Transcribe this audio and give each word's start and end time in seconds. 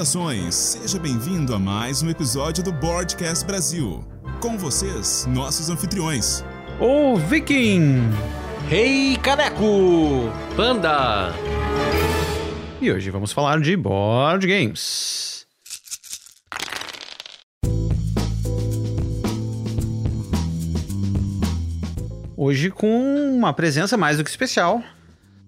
Saudações, 0.00 0.54
seja 0.54 0.98
bem-vindo 0.98 1.54
a 1.54 1.58
mais 1.58 2.02
um 2.02 2.08
episódio 2.08 2.64
do 2.64 2.72
Boardcast 2.72 3.44
Brasil. 3.44 4.02
Com 4.40 4.56
vocês, 4.56 5.26
nossos 5.26 5.68
anfitriões. 5.68 6.42
O 6.80 7.16
Viking! 7.16 8.08
Rei 8.66 9.10
hey, 9.10 9.16
Caneco! 9.18 10.32
Panda! 10.56 11.34
E 12.80 12.90
hoje 12.90 13.10
vamos 13.10 13.30
falar 13.30 13.60
de 13.60 13.76
board 13.76 14.46
games. 14.46 15.46
Hoje 22.38 22.70
com 22.70 23.34
uma 23.36 23.52
presença 23.52 23.98
mais 23.98 24.16
do 24.16 24.24
que 24.24 24.30
especial. 24.30 24.82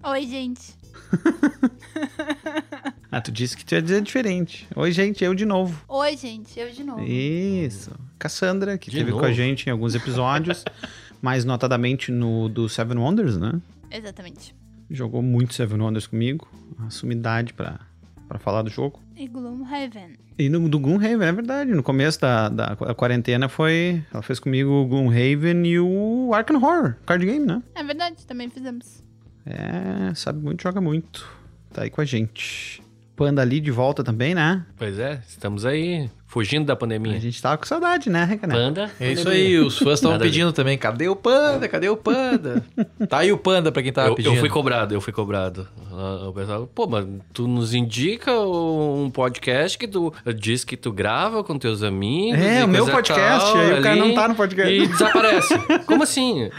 Oi, 0.05 0.27
gente. 0.27 0.75
ah, 3.13 3.21
tu 3.21 3.31
disse 3.31 3.55
que 3.57 3.65
tu 3.65 3.75
ia 3.75 3.83
dizer 3.83 4.01
diferente. 4.01 4.67
Oi, 4.75 4.91
gente, 4.91 5.23
eu 5.23 5.35
de 5.35 5.45
novo. 5.45 5.85
Oi, 5.87 6.17
gente, 6.17 6.59
eu 6.59 6.71
de 6.71 6.83
novo. 6.83 7.03
Isso. 7.03 7.91
Cassandra, 8.19 8.79
que 8.79 8.91
De 8.91 8.97
teve 8.97 9.11
novo? 9.11 9.21
com 9.23 9.27
a 9.27 9.33
gente 9.33 9.67
em 9.67 9.71
alguns 9.71 9.95
episódios, 9.95 10.65
mais 11.21 11.45
notadamente 11.45 12.11
no 12.11 12.49
do 12.49 12.69
Seven 12.69 12.97
Wonders, 12.97 13.37
né? 13.37 13.61
Exatamente. 13.91 14.55
Jogou 14.91 15.23
muito 15.23 15.53
Seven 15.55 15.79
Wonders 15.81 16.07
comigo. 16.07 16.49
Uma 16.79 16.91
sumidade 16.91 17.53
pra, 17.53 17.81
pra 18.27 18.39
falar 18.39 18.63
do 18.63 18.71
jogo. 18.71 18.99
E 19.17 19.29
Gloomhaven. 19.29 20.17
E 20.39 20.49
no, 20.49 20.67
do 20.69 20.79
Gloomhaven, 20.79 21.29
é 21.29 21.33
verdade. 21.33 21.71
No 21.73 21.83
começo 21.83 22.19
da, 22.21 22.49
da 22.49 22.77
quarentena 22.97 23.49
foi. 23.49 24.03
Ela 24.13 24.23
fez 24.23 24.41
comigo 24.41 24.71
o 24.71 24.87
Gloomhaven 24.87 25.67
e 25.67 25.79
o 25.79 26.31
Arkham 26.33 26.57
Horror, 26.57 26.95
card 27.05 27.27
game, 27.27 27.45
né? 27.45 27.63
É 27.75 27.83
verdade, 27.85 28.27
também 28.27 28.49
fizemos. 28.49 29.05
É, 29.45 30.15
sabe 30.15 30.43
muito, 30.43 30.63
joga 30.63 30.81
muito. 30.81 31.29
Tá 31.73 31.83
aí 31.83 31.91
com 31.91 32.01
a 32.01 32.05
gente. 32.05 32.83
Panda 33.15 33.43
ali 33.43 33.61
de 33.61 33.71
volta 33.71 34.03
também, 34.03 34.35
né? 34.35 34.65
Pois 34.77 34.99
é, 34.99 35.21
estamos 35.29 35.67
aí, 35.67 36.09
fugindo 36.27 36.65
da 36.65 36.73
A 36.73 36.77
pandemia. 36.77 37.21
gente 37.21 37.41
tava 37.43 37.59
com 37.59 37.67
saudade, 37.67 38.09
né, 38.09 38.25
Recané? 38.25 38.55
Panda. 38.55 38.91
É 38.99 39.13
isso 39.13 39.29
aí, 39.29 39.59
os 39.59 39.79
fãs 39.79 39.95
estavam 39.99 40.17
a 40.17 40.21
pedindo 40.21 40.51
também. 40.53 40.79
Cadê 40.79 41.09
o 41.09 41.15
panda? 41.15 41.69
Cadê 41.69 41.89
o 41.91 41.97
panda? 41.97 42.65
tá 43.09 43.19
aí 43.19 43.31
o 43.31 43.37
panda 43.37 43.71
pra 43.71 43.83
quem 43.83 43.93
tava 43.93 44.09
Eu, 44.09 44.15
pedindo. 44.15 44.35
eu 44.35 44.41
fui 44.41 44.49
cobrado, 44.49 44.95
eu 44.95 45.01
fui 45.01 45.13
cobrado. 45.13 45.69
Ah, 45.93 46.27
O 46.29 46.33
pessoal, 46.33 46.67
pô, 46.67 46.87
mas 46.87 47.07
tu 47.35 47.47
nos 47.47 47.75
indica 47.75 48.33
um 48.41 49.11
podcast 49.13 49.77
que 49.77 49.87
tu 49.87 50.13
diz 50.35 50.65
que 50.65 50.77
tu 50.77 50.91
grava 50.91 51.45
com 51.45 51.59
teus 51.59 51.83
amigos. 51.83 52.41
É, 52.41 52.63
e 52.63 52.65
o 52.65 52.69
meu 52.69 52.87
podcast, 52.87 53.53
tal, 53.53 53.57
aí 53.59 53.79
o 53.79 53.83
cara 53.83 53.97
não 53.97 54.15
tá 54.15 54.27
no 54.27 54.35
podcast. 54.35 54.73
E 54.73 54.87
desaparece. 54.87 55.55
Como 55.87 56.03
assim? 56.03 56.51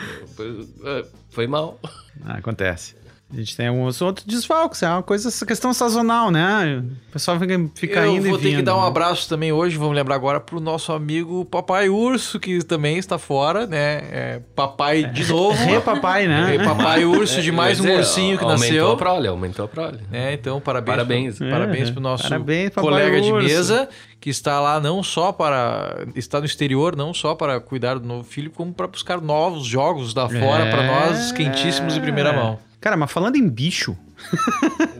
Foi 1.29 1.47
mal. 1.47 1.79
Ah, 2.23 2.35
acontece. 2.37 2.95
A 3.33 3.37
gente 3.37 3.57
tem 3.57 3.67
alguns 3.67 3.99
outros 4.01 4.25
desfalques, 4.27 4.83
é 4.83 4.89
uma 4.89 5.01
coisa, 5.01 5.27
essa 5.27 5.43
questão 5.45 5.73
sazonal, 5.73 6.29
né? 6.29 6.83
O 7.09 7.11
pessoal 7.13 7.39
fica, 7.39 7.69
fica 7.73 7.99
Eu 8.01 8.15
indo 8.17 8.29
vou 8.29 8.37
e 8.37 8.41
ter 8.41 8.49
que 8.49 8.55
vindo, 8.57 8.65
dar 8.65 8.77
um 8.77 8.81
né? 8.81 8.87
abraço 8.87 9.27
também 9.27 9.51
hoje, 9.51 9.75
vamos 9.75 9.95
lembrar 9.95 10.13
agora, 10.15 10.39
pro 10.39 10.59
nosso 10.59 10.91
amigo 10.93 11.43
Papai 11.45 11.89
Urso, 11.89 12.39
que 12.39 12.63
também 12.63 12.97
está 12.97 13.17
fora, 13.17 13.65
né? 13.65 14.01
É, 14.11 14.41
papai 14.55 15.03
de 15.05 15.25
novo. 15.25 15.53
Rê 15.65 15.79
papai, 15.79 16.27
né? 16.27 16.57
Papai 16.63 17.05
Urso 17.05 17.41
de 17.41 17.51
mais 17.51 17.79
um 17.79 17.87
é, 17.87 17.97
ursinho 17.97 18.37
que 18.37 18.43
Aumentou 18.43 18.67
nasceu. 18.67 18.91
a 18.91 18.97
prole, 18.97 19.27
aumentou 19.27 19.65
a 19.65 19.67
prole. 19.67 19.99
né? 20.11 20.33
Então, 20.33 20.61
parabéns. 20.61 20.95
Parabéns. 20.95 21.37
Pro, 21.39 21.49
parabéns 21.49 21.89
É, 21.89 21.91
pro 21.91 22.01
nosso 22.01 22.23
parabéns, 22.29 22.69
Papai 22.69 22.83
colega 22.91 23.21
de 23.21 23.31
Urso. 23.31 23.47
mesa, 23.47 23.89
que 24.21 24.29
está 24.29 24.59
lá 24.59 24.79
não 24.79 25.01
só 25.01 25.31
para. 25.31 26.05
está 26.15 26.39
no 26.39 26.45
exterior, 26.45 26.95
não 26.95 27.13
só 27.13 27.33
para 27.35 27.59
cuidar 27.59 27.95
do 27.99 28.07
novo 28.07 28.23
filho, 28.23 28.51
como 28.51 28.71
para 28.73 28.85
buscar 28.87 29.19
novos 29.19 29.65
jogos 29.65 30.13
da 30.13 30.29
fora 30.29 30.65
É. 30.65 30.71
para 30.71 30.85
nós, 30.85 31.31
quentíssimos 31.31 31.97
em 31.97 32.01
primeira 32.01 32.31
mão. 32.31 32.59
Cara, 32.83 32.97
mas 32.97 33.09
falando 33.09 33.37
em 33.37 33.47
bicho, 33.47 33.95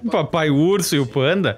o 0.05 0.07
papai 0.09 0.49
urso 0.49 0.95
e 0.95 0.99
o 0.99 1.05
panda, 1.05 1.57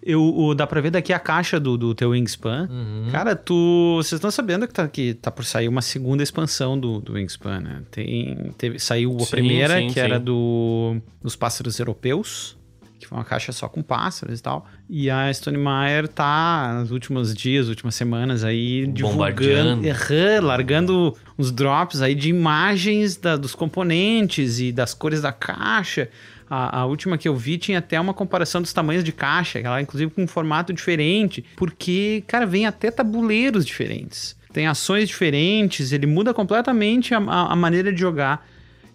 eu, 0.00 0.22
o- 0.22 0.54
dá 0.54 0.68
pra 0.68 0.80
ver 0.80 0.90
daqui 0.92 1.12
a 1.12 1.18
caixa 1.18 1.58
do, 1.58 1.76
do 1.76 1.92
teu 1.96 2.10
Wingspan. 2.10 2.68
Uhum. 2.70 3.08
Cara, 3.10 3.34
tu. 3.34 3.96
Vocês 3.96 4.12
estão 4.18 4.30
sabendo 4.30 4.68
que 4.68 4.72
tá, 4.72 4.86
que 4.86 5.14
tá 5.14 5.32
por 5.32 5.44
sair 5.44 5.66
uma 5.66 5.82
segunda 5.82 6.22
expansão 6.22 6.78
do, 6.78 7.00
do 7.00 7.14
Wingspan, 7.14 7.58
né? 7.58 7.82
Tem, 7.90 8.52
teve, 8.56 8.78
saiu 8.78 9.16
a 9.16 9.24
Sim, 9.24 9.30
primeira, 9.32 9.78
sim, 9.80 9.88
que 9.88 9.94
sim. 9.94 10.00
era 10.00 10.20
do, 10.20 10.96
dos 11.20 11.34
pássaros 11.34 11.80
europeus. 11.80 12.56
Que 13.04 13.08
foi 13.10 13.18
uma 13.18 13.24
caixa 13.24 13.52
só 13.52 13.68
com 13.68 13.82
pássaros 13.82 14.38
e 14.38 14.42
tal. 14.42 14.66
E 14.88 15.10
a 15.10 15.32
Stone 15.32 15.58
Meyer 15.58 16.08
tá, 16.08 16.78
nos 16.80 16.90
últimos 16.90 17.34
dias, 17.34 17.68
últimas 17.68 17.94
semanas 17.94 18.42
aí, 18.42 18.86
divulgando, 18.86 19.86
errando, 19.86 20.46
largando 20.46 21.16
uns 21.38 21.52
drops 21.52 22.00
aí 22.00 22.14
de 22.14 22.30
imagens 22.30 23.16
da- 23.16 23.36
dos 23.36 23.54
componentes 23.54 24.58
e 24.58 24.72
das 24.72 24.94
cores 24.94 25.20
da 25.20 25.32
caixa. 25.32 26.08
A, 26.48 26.80
a 26.80 26.86
última 26.86 27.16
que 27.18 27.26
eu 27.28 27.34
vi 27.36 27.56
tinha 27.58 27.78
até 27.78 27.98
uma 28.00 28.12
comparação 28.14 28.60
dos 28.62 28.72
tamanhos 28.72 29.02
de 29.04 29.12
caixa, 29.12 29.58
ela 29.58 29.80
inclusive 29.80 30.10
com 30.10 30.22
um 30.22 30.26
formato 30.26 30.72
diferente, 30.72 31.44
porque, 31.56 32.22
cara, 32.26 32.46
vem 32.46 32.66
até 32.66 32.90
tabuleiros 32.90 33.64
diferentes. 33.64 34.36
Tem 34.52 34.66
ações 34.66 35.08
diferentes, 35.08 35.90
ele 35.92 36.06
muda 36.06 36.32
completamente 36.32 37.14
a, 37.14 37.18
a- 37.18 37.52
a 37.52 37.56
maneira 37.56 37.92
de 37.92 37.98
jogar. 38.00 38.46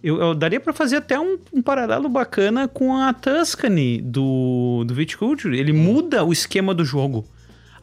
Eu, 0.02 0.20
eu 0.20 0.34
daria 0.34 0.58
pra 0.58 0.72
fazer 0.72 0.96
até 0.96 1.18
um, 1.20 1.38
um 1.52 1.60
paralelo 1.60 2.08
bacana 2.08 2.66
com 2.66 2.96
a 2.96 3.12
Tuscany 3.12 4.00
do, 4.00 4.84
do 4.86 4.94
Viticulture. 4.94 5.58
Ele 5.58 5.72
muda 5.72 6.24
o 6.24 6.32
esquema 6.32 6.74
do 6.74 6.84
jogo. 6.84 7.26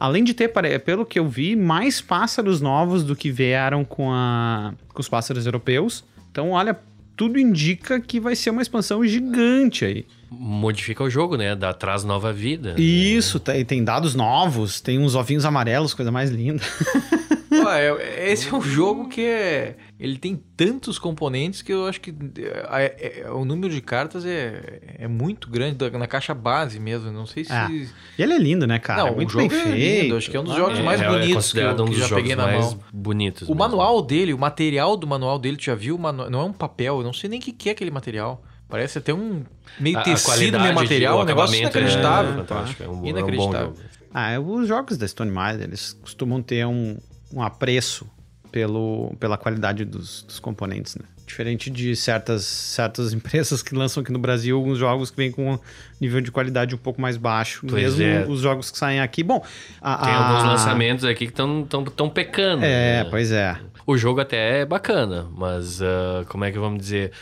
Além 0.00 0.22
de 0.22 0.34
ter, 0.34 0.48
pelo 0.84 1.04
que 1.04 1.18
eu 1.18 1.28
vi, 1.28 1.56
mais 1.56 2.00
pássaros 2.00 2.60
novos 2.60 3.02
do 3.02 3.16
que 3.16 3.30
vieram 3.30 3.84
com, 3.84 4.12
a, 4.12 4.72
com 4.92 5.00
os 5.00 5.08
pássaros 5.08 5.44
europeus. 5.44 6.04
Então, 6.30 6.50
olha, 6.50 6.78
tudo 7.16 7.38
indica 7.38 8.00
que 8.00 8.20
vai 8.20 8.36
ser 8.36 8.50
uma 8.50 8.62
expansão 8.62 9.04
gigante 9.04 9.84
aí. 9.84 10.06
Modifica 10.30 11.02
o 11.02 11.10
jogo, 11.10 11.36
né? 11.36 11.56
Dá, 11.56 11.74
traz 11.74 12.04
nova 12.04 12.32
vida. 12.32 12.74
Isso, 12.78 13.40
tem, 13.40 13.64
tem 13.64 13.82
dados 13.82 14.14
novos, 14.14 14.80
tem 14.80 15.00
uns 15.00 15.16
ovinhos 15.16 15.44
amarelos, 15.44 15.94
coisa 15.94 16.12
mais 16.12 16.30
linda. 16.30 16.62
Ó, 17.68 17.72
é- 17.98 18.30
esse 18.32 18.48
é 18.48 18.54
um 18.54 18.60
jogo 18.60 19.08
que 19.08 19.20
é. 19.24 19.76
Ele 19.98 20.16
tem 20.18 20.36
tantos 20.56 20.98
componentes 20.98 21.60
que 21.62 21.72
eu 21.72 21.86
acho 21.86 22.00
que 22.00 22.14
é, 22.38 22.84
é- 22.98 23.20
é- 23.26 23.30
o 23.30 23.44
número 23.44 23.72
de 23.72 23.80
cartas 23.80 24.24
é, 24.24 24.80
é 24.98 25.08
muito 25.08 25.48
grande 25.50 25.76
na 25.92 26.06
caixa 26.06 26.32
base 26.34 26.78
mesmo. 26.80 27.10
Não 27.12 27.26
sei 27.26 27.44
se. 27.44 27.52
Ah, 27.52 27.68
E 27.70 28.22
ele 28.22 28.32
é 28.34 28.38
lindo, 28.38 28.66
né, 28.66 28.78
cara? 28.78 29.04
Não, 29.04 29.16
Muito 29.16 29.28
o 29.28 29.32
jogo 29.32 29.48
bem 29.48 29.58
é 29.58 29.62
feito. 29.62 30.02
lindo, 30.04 30.16
acho 30.16 30.30
que 30.30 30.36
é 30.36 30.40
um 30.40 30.44
dos 30.44 30.56
jogos 30.56 30.78
É, 30.78 30.82
mais 30.82 31.00
é 31.00 31.08
bonitos 31.08 31.52
que 31.52 31.58
eu, 31.58 31.70
um 31.70 31.86
que 31.86 31.92
já 31.94 32.06
jogos 32.06 32.22
peguei 32.22 32.36
na 32.36 32.46
mais 32.46 32.64
mão. 32.74 32.80
bonitos. 32.92 33.42
O 33.42 33.44
mesmo. 33.52 33.58
manual 33.58 34.02
dele, 34.02 34.32
o 34.32 34.38
material 34.38 34.96
do 34.96 35.06
manual 35.06 35.38
dele, 35.38 35.56
tu 35.56 35.64
já 35.64 35.74
viu? 35.74 35.98
Não 35.98 36.40
é 36.40 36.44
um 36.44 36.52
papel, 36.52 36.98
eu 36.98 37.04
não 37.04 37.12
sei 37.12 37.28
nem 37.30 37.38
o 37.38 37.42
que 37.42 37.52
que 37.52 37.68
é 37.68 37.72
aquele 37.72 37.90
material. 37.90 38.42
Parece 38.68 38.98
até 38.98 39.14
um 39.14 39.42
meio 39.80 39.96
A- 39.96 40.00
a 40.00 40.04
tecido, 40.04 40.26
qualidade 40.26 40.62
meio 40.62 40.74
de- 40.76 40.82
material, 40.82 41.18
o 41.18 41.22
um 41.22 41.24
negócio 41.24 41.56
inacreditável. 41.58 42.32
É 42.32 42.36
fantástico, 42.36 42.82
é 42.82 42.86
um, 42.86 42.90
bom- 42.90 42.94
é 42.96 42.98
um 42.98 43.00
bom 43.00 43.08
Inacreditável. 43.08 43.66
jogo. 43.68 43.78
Ah, 44.12 44.30
é, 44.32 44.38
os 44.38 44.68
jogos 44.68 44.96
da 44.98 45.08
Stone 45.08 45.30
Meyer, 45.30 45.62
eles 45.62 45.92
costumam 45.94 46.42
ter 46.42 46.66
um, 46.66 46.98
um 47.32 47.42
apreço 47.42 48.06
pelo, 48.50 49.14
pela 49.20 49.36
qualidade 49.36 49.84
dos, 49.84 50.22
dos 50.22 50.38
componentes, 50.40 50.96
né? 50.96 51.04
Diferente 51.26 51.68
de 51.68 51.94
certas, 51.94 52.44
certas 52.44 53.12
empresas 53.14 53.62
que 53.62 53.74
lançam 53.74 54.02
aqui 54.02 54.10
no 54.10 54.18
Brasil 54.18 54.56
alguns 54.56 54.78
jogos 54.78 55.10
que 55.10 55.16
vêm 55.18 55.30
com 55.30 55.52
um 55.54 55.58
nível 56.00 56.22
de 56.22 56.30
qualidade 56.32 56.74
um 56.74 56.78
pouco 56.78 57.00
mais 57.00 57.18
baixo. 57.18 57.66
Pois 57.68 57.96
mesmo 57.96 58.02
é. 58.02 58.26
os 58.26 58.40
jogos 58.40 58.70
que 58.70 58.78
saem 58.78 59.00
aqui. 59.00 59.22
Bom, 59.22 59.44
a- 59.80 59.96
Tem 59.98 60.12
a- 60.12 60.26
alguns 60.28 60.44
lançamentos 60.44 61.04
aqui 61.04 61.26
que 61.26 61.32
estão 61.32 61.62
tão, 61.64 61.84
tão 61.84 62.08
pecando. 62.08 62.64
É, 62.64 63.04
né? 63.04 63.10
pois 63.10 63.30
é. 63.30 63.58
O 63.86 63.96
jogo 63.98 64.20
até 64.20 64.60
é 64.60 64.64
bacana, 64.64 65.26
mas 65.36 65.82
ah, 65.82 66.24
como 66.28 66.44
é 66.44 66.50
que 66.50 66.58
vamos 66.58 66.78
dizer? 66.78 67.12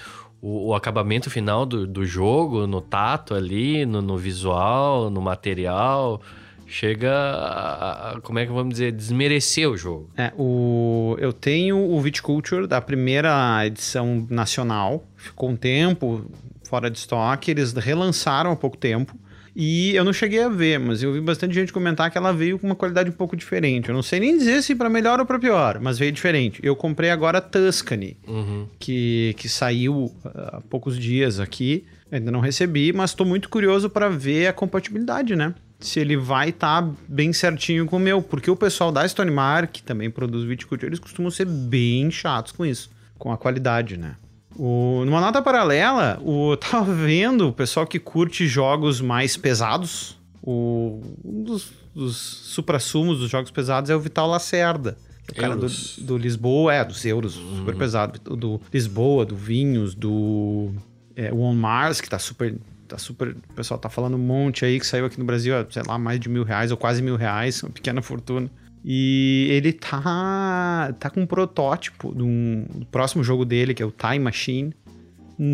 O, 0.40 0.68
o 0.68 0.74
acabamento 0.74 1.28
final 1.28 1.66
do, 1.66 1.86
do 1.86 2.04
jogo, 2.06 2.66
no 2.68 2.80
tato 2.80 3.34
ali, 3.34 3.84
no, 3.84 4.00
no 4.00 4.16
visual, 4.16 5.10
no 5.10 5.20
material, 5.20 6.20
chega 6.66 7.12
a, 7.12 8.12
a- 8.16 8.20
como 8.20 8.38
é 8.38 8.46
que 8.46 8.52
vamos 8.52 8.74
dizer, 8.74 8.92
desmerecer 8.92 9.68
o 9.70 9.76
jogo. 9.76 10.10
É, 10.16 10.32
o, 10.36 11.16
eu 11.18 11.32
tenho 11.32 11.78
o 11.78 12.00
Viticulture 12.00 12.66
da 12.66 12.80
primeira 12.80 13.64
edição 13.66 14.26
nacional. 14.30 15.06
Ficou 15.16 15.50
um 15.50 15.56
tempo 15.56 16.24
fora 16.68 16.90
de 16.90 16.98
estoque. 16.98 17.50
Eles 17.50 17.72
relançaram 17.72 18.50
há 18.52 18.56
pouco 18.56 18.76
tempo. 18.76 19.16
E 19.58 19.96
eu 19.96 20.04
não 20.04 20.12
cheguei 20.12 20.42
a 20.42 20.50
ver, 20.50 20.78
mas 20.78 21.02
eu 21.02 21.14
vi 21.14 21.20
bastante 21.20 21.54
gente 21.54 21.72
comentar 21.72 22.10
que 22.10 22.18
ela 22.18 22.30
veio 22.30 22.58
com 22.58 22.66
uma 22.66 22.76
qualidade 22.76 23.08
um 23.08 23.12
pouco 23.14 23.34
diferente. 23.34 23.88
Eu 23.88 23.94
não 23.94 24.02
sei 24.02 24.20
nem 24.20 24.36
dizer 24.36 24.62
se 24.62 24.74
para 24.74 24.90
melhor 24.90 25.18
ou 25.18 25.24
para 25.24 25.38
pior, 25.38 25.78
mas 25.80 25.98
veio 25.98 26.12
diferente. 26.12 26.60
Eu 26.62 26.76
comprei 26.76 27.08
agora 27.08 27.38
a 27.38 27.40
Tuscany, 27.40 28.18
Uhum. 28.28 28.66
que, 28.78 29.34
que 29.38 29.48
saiu 29.48 30.14
ah, 30.26 30.58
há 30.58 30.60
poucos 30.60 30.98
dias 30.98 31.40
aqui. 31.40 31.86
Ainda 32.12 32.30
não 32.30 32.40
recebi, 32.40 32.92
mas 32.92 33.10
estou 33.10 33.26
muito 33.26 33.48
curioso 33.48 33.88
para 33.88 34.10
ver 34.10 34.46
a 34.48 34.52
compatibilidade, 34.52 35.34
né? 35.34 35.54
Se 35.78 36.00
ele 36.00 36.16
vai 36.16 36.50
estar 36.50 36.88
bem 37.06 37.32
certinho 37.32 37.86
com 37.86 37.96
o 37.96 38.00
meu. 38.00 38.22
Porque 38.22 38.50
o 38.50 38.56
pessoal 38.56 38.90
da 38.90 39.06
Stone 39.06 39.30
Mar, 39.30 39.66
que 39.66 39.82
também 39.82 40.10
produz 40.10 40.44
viticulture, 40.44 40.88
eles 40.88 40.98
costumam 40.98 41.30
ser 41.30 41.44
bem 41.46 42.10
chatos 42.10 42.52
com 42.52 42.64
isso. 42.64 42.90
Com 43.18 43.30
a 43.30 43.36
qualidade, 43.36 43.96
né? 43.96 44.16
O, 44.58 45.02
numa 45.04 45.20
nota 45.20 45.42
paralela, 45.42 46.18
o, 46.22 46.52
eu 46.52 46.56
tava 46.56 46.94
vendo 46.94 47.48
o 47.48 47.52
pessoal 47.52 47.86
que 47.86 47.98
curte 47.98 48.46
jogos 48.46 49.00
mais 49.00 49.36
pesados. 49.36 50.16
O, 50.42 51.02
um 51.24 51.42
dos, 51.42 51.70
dos 51.94 52.16
supra-sumos 52.16 53.18
dos 53.18 53.30
jogos 53.30 53.50
pesados 53.50 53.90
é 53.90 53.96
o 53.96 54.00
Vital 54.00 54.28
Lacerda. 54.28 54.96
O 55.30 55.34
cara 55.34 55.54
do, 55.54 55.62
Euros. 55.62 55.98
do 55.98 56.16
Lisboa, 56.16 56.72
é, 56.72 56.84
dos 56.84 57.04
euros, 57.04 57.34
super 57.34 57.76
pesado. 57.76 58.18
Do 58.36 58.60
Lisboa, 58.72 59.26
do 59.26 59.34
Vinhos, 59.34 59.94
do 59.94 60.72
é, 61.16 61.32
One 61.32 61.58
Mars, 61.58 62.00
que 62.00 62.08
tá 62.08 62.18
super 62.18 62.54
tá 62.86 62.98
super. 62.98 63.36
O 63.50 63.54
pessoal 63.54 63.78
tá 63.78 63.88
falando 63.88 64.14
um 64.14 64.18
monte 64.18 64.64
aí 64.64 64.78
que 64.80 64.86
saiu 64.86 65.06
aqui 65.06 65.18
no 65.18 65.24
Brasil, 65.24 65.54
sei 65.70 65.82
lá, 65.86 65.98
mais 65.98 66.18
de 66.20 66.28
mil 66.28 66.44
reais 66.44 66.70
ou 66.70 66.76
quase 66.76 67.02
mil 67.02 67.16
reais, 67.16 67.62
uma 67.62 67.70
pequena 67.70 68.00
fortuna. 68.00 68.50
E 68.84 69.48
ele 69.50 69.72
tá, 69.72 70.94
tá 70.98 71.10
com 71.10 71.22
um 71.22 71.26
protótipo 71.26 72.14
de 72.14 72.22
um, 72.22 72.66
do 72.72 72.86
próximo 72.86 73.24
jogo 73.24 73.44
dele, 73.44 73.74
que 73.74 73.82
é 73.82 73.86
o 73.86 73.90
Time 73.90 74.20
Machine, 74.20 74.72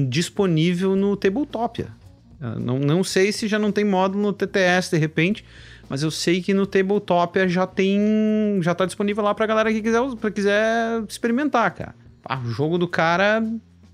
disponível 0.09 0.95
no 0.95 1.17
Tabletopia. 1.17 1.89
Não, 2.61 2.79
não 2.79 3.05
sei 3.05 3.33
se 3.33 3.47
já 3.49 3.59
não 3.59 3.73
tem 3.73 3.85
módulo 3.85 4.23
no 4.23 4.33
TTS 4.33 4.91
de 4.91 4.99
repente, 4.99 5.45
mas 5.89 6.03
eu 6.03 6.11
sei 6.11 6.43
que 6.43 6.53
no 6.53 6.67
Tabletopia 6.67 7.49
já 7.49 7.67
tem. 7.67 8.59
já 8.61 8.75
tá 8.75 8.85
disponível 8.85 9.25
lá 9.25 9.35
pra 9.35 9.47
galera 9.47 9.73
que 9.73 9.81
quiser, 9.81 10.03
pra 10.21 10.31
quiser 10.31 11.03
experimentar, 11.09 11.73
cara. 11.73 11.95
Ah, 12.25 12.39
o 12.39 12.49
jogo 12.51 12.77
do 12.79 12.87
cara. 12.87 13.43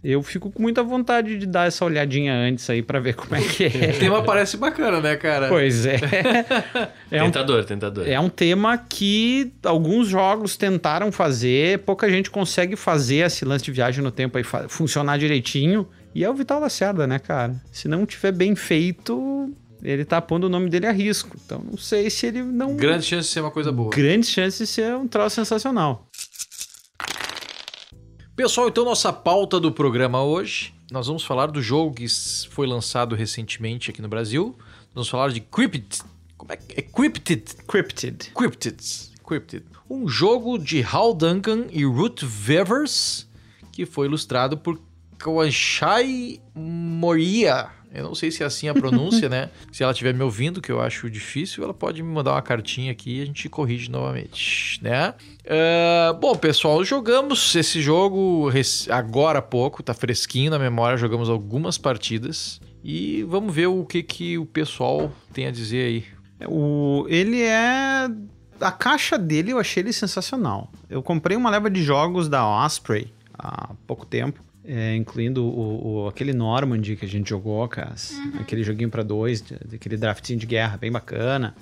Eu 0.03 0.23
fico 0.23 0.50
com 0.50 0.62
muita 0.62 0.83
vontade 0.83 1.37
de 1.39 1.47
dar 1.47 1.67
essa 1.67 1.85
olhadinha 1.85 2.33
antes 2.33 2.69
aí 2.71 2.83
pra 2.83 3.00
ver 3.00 3.15
como 3.15 3.35
é 3.35 3.41
que 3.41 3.65
O 3.65 3.67
é. 3.67 3.93
tema 3.93 4.23
parece 4.23 4.56
bacana, 4.56 5.00
né, 5.00 5.17
cara? 5.17 5.49
pois 5.49 5.85
é. 5.87 5.99
É 7.11 7.23
um 7.23 7.27
tentador, 7.27 7.65
tentador. 7.65 8.09
é 8.09 8.21
um 8.21 8.29
tema 8.29 8.77
que 8.79 9.53
alguns 9.65 10.09
jogos 10.09 10.56
tentaram 10.56 11.11
fazer, 11.11 11.81
pouca 11.81 12.09
gente 12.11 12.31
consegue 12.31 12.77
fazer 12.77 13.27
esse 13.27 13.45
lance 13.45 13.65
de 13.65 13.73
viagem 13.73 14.05
no 14.05 14.11
tempo 14.11 14.39
aí 14.39 14.45
funcionar 14.69 15.19
direitinho. 15.19 15.89
E 16.15 16.25
é 16.25 16.31
o 16.31 16.35
Vital 16.35 16.61
Lacerda, 16.61 17.06
né, 17.06 17.19
cara? 17.19 17.55
Se 17.73 17.89
não 17.89 18.05
tiver 18.05 18.33
bem 18.33 18.55
feito, 18.55 19.53
ele 19.83 20.05
tá 20.05 20.21
pondo 20.21 20.44
o 20.44 20.49
nome 20.49 20.69
dele 20.69 20.87
a 20.87 20.93
risco. 20.93 21.37
Então 21.44 21.62
não 21.71 21.79
sei 21.79 22.11
se 22.11 22.27
ele 22.27 22.43
não. 22.43 22.77
Grande 22.77 23.05
chance 23.05 23.29
de 23.29 23.35
ser 23.35 23.41
uma 23.41 23.51
coisa 23.51 23.71
boa. 23.71 23.91
Grandes 23.91 24.31
chances 24.31 24.59
de 24.59 24.67
ser 24.67 24.94
um 24.97 25.06
troço 25.06 25.37
sensacional. 25.37 26.07
Pessoal, 28.38 28.69
então 28.69 28.85
nossa 28.85 29.12
pauta 29.12 29.58
do 29.58 29.73
programa 29.73 30.23
hoje, 30.23 30.73
nós 30.93 31.08
vamos 31.08 31.25
falar 31.25 31.49
do 31.49 31.61
jogo 31.61 31.96
que 31.96 32.06
foi 32.49 32.69
lançado 32.69 33.17
recentemente 33.17 33.90
aqui 33.90 34.00
no 34.00 34.06
Brasil. 34.06 34.56
Vamos 34.94 35.08
falar 35.08 35.32
de 35.32 35.40
Cryptid. 35.40 36.05
Como 36.37 36.52
é 36.52 36.56
que 36.56 36.79
é? 36.79 36.82
Cryptid. 36.82 37.56
Cryptid. 37.67 38.31
Cryptid. 38.32 38.81
Cryptid. 39.26 39.64
Um 39.90 40.06
jogo 40.06 40.56
de 40.56 40.85
Hal 40.85 41.14
Duncan 41.14 41.67
e 41.73 41.85
Ruth 41.85 42.23
Vevers, 42.23 43.29
que 43.73 43.85
foi 43.85 44.06
ilustrado 44.06 44.56
por 44.56 44.81
Kawashai 45.19 46.41
Moria. 46.55 47.70
Eu 47.93 48.05
não 48.05 48.14
sei 48.14 48.31
se 48.31 48.43
é 48.43 48.46
assim 48.46 48.69
a 48.69 48.75
pronúncia, 48.75 49.29
né? 49.29 49.50
Se 49.73 49.82
ela 49.82 49.93
estiver 49.93 50.12
me 50.12 50.23
ouvindo, 50.23 50.61
que 50.61 50.70
eu 50.70 50.81
acho 50.81 51.08
difícil, 51.08 51.64
ela 51.64 51.73
pode 51.73 52.02
me 52.02 52.12
mandar 52.12 52.32
uma 52.32 52.43
cartinha 52.43 52.93
aqui 52.93 53.19
e 53.19 53.23
a 53.23 53.25
gente 53.25 53.49
corrige 53.49 53.90
novamente, 53.90 54.79
né? 54.82 55.14
Ah, 55.49 56.12
bom, 56.12 56.35
pessoal, 56.35 56.85
jogamos 56.85 57.55
esse 57.55 57.81
jogo 57.81 58.50
agora 58.90 59.38
há 59.38 59.43
pouco, 59.43 59.82
tá 59.82 59.94
fresquinho 59.94 60.50
na 60.50 60.58
memória, 60.58 60.99
jogamos 60.99 61.29
algumas 61.31 61.79
partidas 61.79 62.61
e 62.82 63.23
vamos 63.25 63.55
ver 63.55 63.67
o 63.67 63.85
que, 63.85 64.02
que 64.02 64.38
o 64.38 64.46
pessoal 64.46 65.12
tem 65.32 65.46
a 65.46 65.50
dizer 65.50 65.84
aí. 65.87 66.05
O, 66.46 67.05
ele 67.08 67.43
é. 67.43 68.08
A 68.61 68.73
caixa 68.73 69.17
dele 69.17 69.52
eu 69.52 69.58
achei 69.58 69.82
ele 69.82 69.93
sensacional. 69.93 70.70
Eu 70.91 71.02
comprei 71.02 71.37
uma 71.37 71.50
leva 71.50 71.70
de 71.70 71.82
jogos 71.82 72.29
da 72.29 72.46
Osprey 72.46 73.12
há 73.38 73.70
pouco 73.87 74.05
tempo, 74.05 74.43
é, 74.64 74.94
incluindo 74.96 75.44
o, 75.44 76.05
o- 76.05 76.08
aquele 76.08 76.32
Normandy 76.32 76.96
que 76.96 77.05
a 77.05 77.08
gente 77.08 77.29
jogou, 77.31 77.67
cara. 77.69 77.94
Aquele 78.40 78.62
joguinho 78.62 78.90
pra 78.90 79.02
dois, 79.02 79.44
aquele 79.73 79.96
draftzinho 79.96 80.38
de 80.38 80.46
guerra 80.46 80.76
bem 80.76 80.90
bacana. 80.93 81.55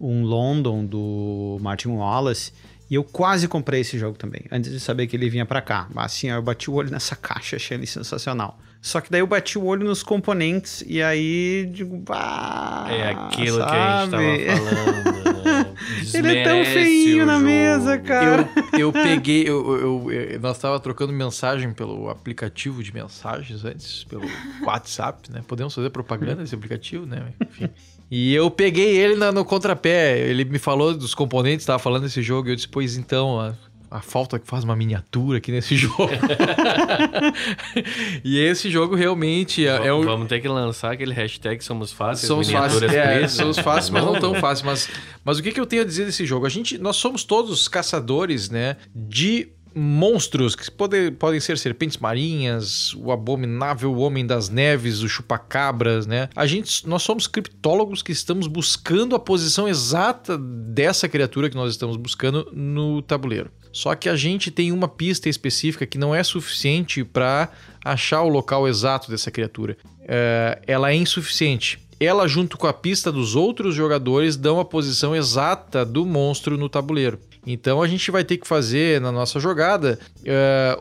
Um 0.00 0.22
London 0.24 0.84
do 0.84 1.58
Martin 1.60 1.88
Wallace. 1.88 2.52
E 2.90 2.96
eu 2.96 3.04
quase 3.04 3.46
comprei 3.46 3.82
esse 3.82 3.96
jogo 3.96 4.18
também, 4.18 4.42
antes 4.50 4.70
de 4.72 4.80
saber 4.80 5.06
que 5.06 5.16
ele 5.16 5.30
vinha 5.30 5.46
pra 5.46 5.62
cá. 5.62 5.86
Mas 5.94 6.06
assim, 6.06 6.30
ó, 6.32 6.34
eu 6.36 6.42
bati 6.42 6.68
o 6.68 6.74
olho 6.74 6.90
nessa 6.90 7.14
caixa, 7.14 7.54
achei 7.54 7.76
ele 7.76 7.86
sensacional. 7.86 8.58
Só 8.82 9.00
que 9.00 9.10
daí 9.10 9.20
eu 9.20 9.26
bati 9.28 9.56
o 9.58 9.64
olho 9.64 9.84
nos 9.86 10.02
componentes 10.02 10.82
e 10.86 11.00
aí 11.02 11.70
digo, 11.72 11.98
bah, 11.98 12.86
É 12.90 13.10
aquilo 13.10 13.58
que 13.64 13.72
a 13.72 14.00
gente 14.00 14.10
sabe? 14.10 14.44
tava 14.46 14.56
falando. 14.56 15.04
né? 15.44 15.66
Ele 16.14 16.36
é 16.36 16.44
tão 16.44 16.64
feinho 16.64 17.26
na 17.26 17.34
jogo. 17.34 17.44
mesa, 17.46 17.98
cara. 17.98 18.48
Eu, 18.72 18.78
eu 18.78 18.92
peguei, 18.92 19.42
eu, 19.48 19.76
eu- 19.80 20.12
eu- 20.12 20.40
nós 20.40 20.58
tava 20.58 20.78
trocando 20.80 21.12
mensagem 21.12 21.72
pelo 21.72 22.08
aplicativo 22.08 22.82
de 22.82 22.92
mensagens 22.92 23.64
antes, 23.64 24.04
pelo 24.04 24.24
WhatsApp, 24.62 25.30
né? 25.30 25.42
Podemos 25.46 25.74
fazer 25.74 25.90
propaganda 25.90 26.36
desse 26.42 26.54
aplicativo, 26.54 27.06
né? 27.06 27.32
Enfim. 27.40 27.68
E 28.10 28.34
eu 28.34 28.50
peguei 28.50 28.96
ele 28.98 29.14
na- 29.14 29.30
no 29.30 29.44
contrapé. 29.44 30.18
Ele 30.18 30.44
me 30.44 30.58
falou 30.58 30.92
dos 30.94 31.14
componentes, 31.14 31.64
tava 31.64 31.78
falando 31.78 32.02
desse 32.02 32.20
jogo, 32.22 32.48
e 32.48 32.52
eu 32.52 32.56
disse, 32.56 32.66
pois 32.68 32.96
então, 32.96 33.38
a, 33.40 33.54
a 33.90 34.00
falta 34.00 34.38
que 34.38 34.46
faz 34.48 34.64
uma 34.64 34.74
miniatura 34.74 35.38
aqui 35.38 35.52
nesse 35.52 35.74
jogo. 35.78 36.08
e 38.24 38.38
esse 38.38 38.70
jogo 38.70 38.94
realmente 38.94 39.66
é, 39.66 39.86
é 39.88 39.92
um. 39.94 40.02
Vamos 40.02 40.28
ter 40.28 40.40
que 40.40 40.48
lançar 40.48 40.92
aquele 40.92 41.12
hashtag 41.14 41.62
Somos 41.62 41.92
Fáceis. 41.92 42.26
Somos 42.26 42.50
fáceis, 42.50 42.80
miniaturas 42.82 42.94
é, 43.06 43.18
please. 43.18 43.36
somos 43.36 43.58
fáceis, 43.58 43.90
mas 43.90 44.04
não 44.04 44.18
tão 44.18 44.34
fáceis. 44.34 44.62
Mas, 44.64 44.88
mas 45.24 45.38
o 45.38 45.42
que, 45.42 45.52
que 45.52 45.60
eu 45.60 45.66
tenho 45.66 45.82
a 45.82 45.84
dizer 45.84 46.04
desse 46.06 46.24
jogo? 46.26 46.46
A 46.46 46.50
gente, 46.50 46.78
nós 46.78 46.96
somos 46.96 47.24
todos 47.24 47.68
caçadores, 47.68 48.50
né, 48.50 48.76
de 48.94 49.48
monstros 49.74 50.54
que 50.54 50.70
podem, 50.70 51.12
podem 51.12 51.40
ser 51.40 51.58
serpentes 51.58 51.98
marinhas, 51.98 52.94
o 52.94 53.12
abominável 53.12 53.94
homem 53.96 54.26
das 54.26 54.48
neves, 54.48 55.00
o 55.00 55.08
chupacabras, 55.08 56.06
né? 56.06 56.28
A 56.34 56.46
gente, 56.46 56.86
nós 56.88 57.02
somos 57.02 57.26
criptólogos 57.26 58.02
que 58.02 58.12
estamos 58.12 58.46
buscando 58.46 59.14
a 59.14 59.18
posição 59.18 59.68
exata 59.68 60.36
dessa 60.38 61.08
criatura 61.08 61.48
que 61.48 61.56
nós 61.56 61.70
estamos 61.70 61.96
buscando 61.96 62.50
no 62.52 63.02
tabuleiro. 63.02 63.50
Só 63.72 63.94
que 63.94 64.08
a 64.08 64.16
gente 64.16 64.50
tem 64.50 64.72
uma 64.72 64.88
pista 64.88 65.28
específica 65.28 65.86
que 65.86 65.98
não 65.98 66.14
é 66.14 66.22
suficiente 66.22 67.04
para 67.04 67.48
achar 67.84 68.22
o 68.22 68.28
local 68.28 68.66
exato 68.66 69.10
dessa 69.10 69.30
criatura. 69.30 69.76
É, 70.02 70.60
ela 70.66 70.90
é 70.90 70.94
insuficiente. 70.96 71.78
Ela, 72.00 72.26
junto 72.26 72.56
com 72.56 72.66
a 72.66 72.72
pista 72.72 73.12
dos 73.12 73.36
outros 73.36 73.74
jogadores, 73.74 74.36
dão 74.36 74.58
a 74.58 74.64
posição 74.64 75.14
exata 75.14 75.84
do 75.84 76.06
monstro 76.06 76.56
no 76.56 76.68
tabuleiro. 76.68 77.20
Então 77.46 77.82
a 77.82 77.88
gente 77.88 78.10
vai 78.10 78.24
ter 78.24 78.36
que 78.36 78.46
fazer 78.46 79.00
na 79.00 79.10
nossa 79.10 79.40
jogada 79.40 79.98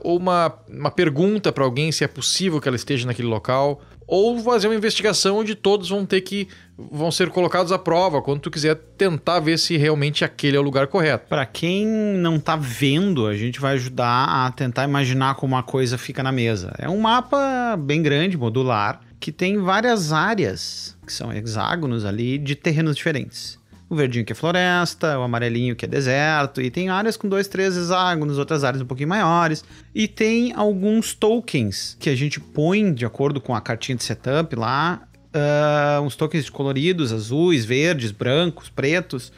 ou 0.02 0.18
uma, 0.18 0.54
uma 0.70 0.92
pergunta 0.92 1.52
para 1.52 1.64
alguém 1.64 1.92
se 1.92 2.04
é 2.04 2.08
possível 2.08 2.60
que 2.60 2.68
ela 2.68 2.76
esteja 2.76 3.08
naquele 3.08 3.28
local, 3.28 3.82
ou 4.10 4.40
fazer 4.40 4.68
uma 4.68 4.76
investigação 4.76 5.38
onde 5.38 5.54
todos 5.54 5.88
vão 5.88 6.04
ter 6.04 6.22
que 6.22 6.48
vão 6.76 7.12
ser 7.12 7.30
colocados 7.30 7.72
à 7.72 7.78
prova 7.78 8.22
quando 8.24 8.40
tu 8.40 8.50
quiser 8.50 8.76
tentar 8.98 9.40
ver 9.40 9.60
se 9.60 9.78
realmente 9.78 10.26
aquele 10.26 10.58
é 10.58 10.60
o 10.60 10.64
lugar 10.64 10.88
correto. 10.88 11.28
Pra 11.30 11.46
quem 11.46 11.86
não 11.86 12.40
tá 12.40 12.56
vendo, 12.56 13.28
a 13.28 13.36
gente 13.36 13.60
vai 13.60 13.76
ajudar 13.76 14.48
a 14.48 14.52
tentar 14.52 14.86
imaginar 14.86 15.36
como 15.36 15.56
a 15.56 15.62
coisa 15.62 15.96
fica 15.98 16.24
na 16.24 16.32
mesa. 16.32 16.74
É 16.80 16.90
um 16.90 17.00
mapa 17.00 17.78
bem 17.78 18.02
grande, 18.02 18.36
modular, 18.36 19.00
que 19.20 19.32
tem 19.32 19.60
várias 19.60 20.12
áreas, 20.12 20.98
que 21.06 21.14
são 21.14 21.32
hexágonos 21.32 22.04
ali, 22.04 22.40
de 22.40 22.56
terrenos 22.56 22.96
diferentes. 22.96 23.59
O 23.90 23.96
verdinho 23.96 24.24
que 24.24 24.34
é 24.34 24.36
floresta, 24.36 25.18
o 25.18 25.24
amarelinho 25.24 25.76
que 25.76 25.84
é 25.84 25.88
deserto, 25.88 26.62
e 26.62 26.70
tem 26.70 26.90
áreas 26.90 27.18
com 27.18 27.28
dois, 27.28 27.48
três 27.48 27.76
hexágonos, 27.76 28.38
outras 28.38 28.64
áreas 28.64 28.84
um 28.84 28.86
pouquinho 28.86 29.10
maiores. 29.10 29.66
E 29.96 30.08
tem 30.08 30.54
alguns 30.54 31.16
tokens 31.16 31.98
que 32.00 32.10
a 32.10 32.16
gente 32.16 32.40
põe 32.40 32.94
de 32.94 33.04
acordo 33.04 33.42
com 33.42 33.56
a 33.56 33.62
cartinha 33.62 33.96
de 33.96 34.04
setup 34.04 34.56
lá, 34.56 35.02
ah, 35.34 36.00
uns 36.04 36.16
tokens 36.16 36.50
coloridos, 36.50 37.12
azuis, 37.12 37.66
verdes, 37.66 38.12
brancos, 38.12 38.70
pretos. 38.70 39.32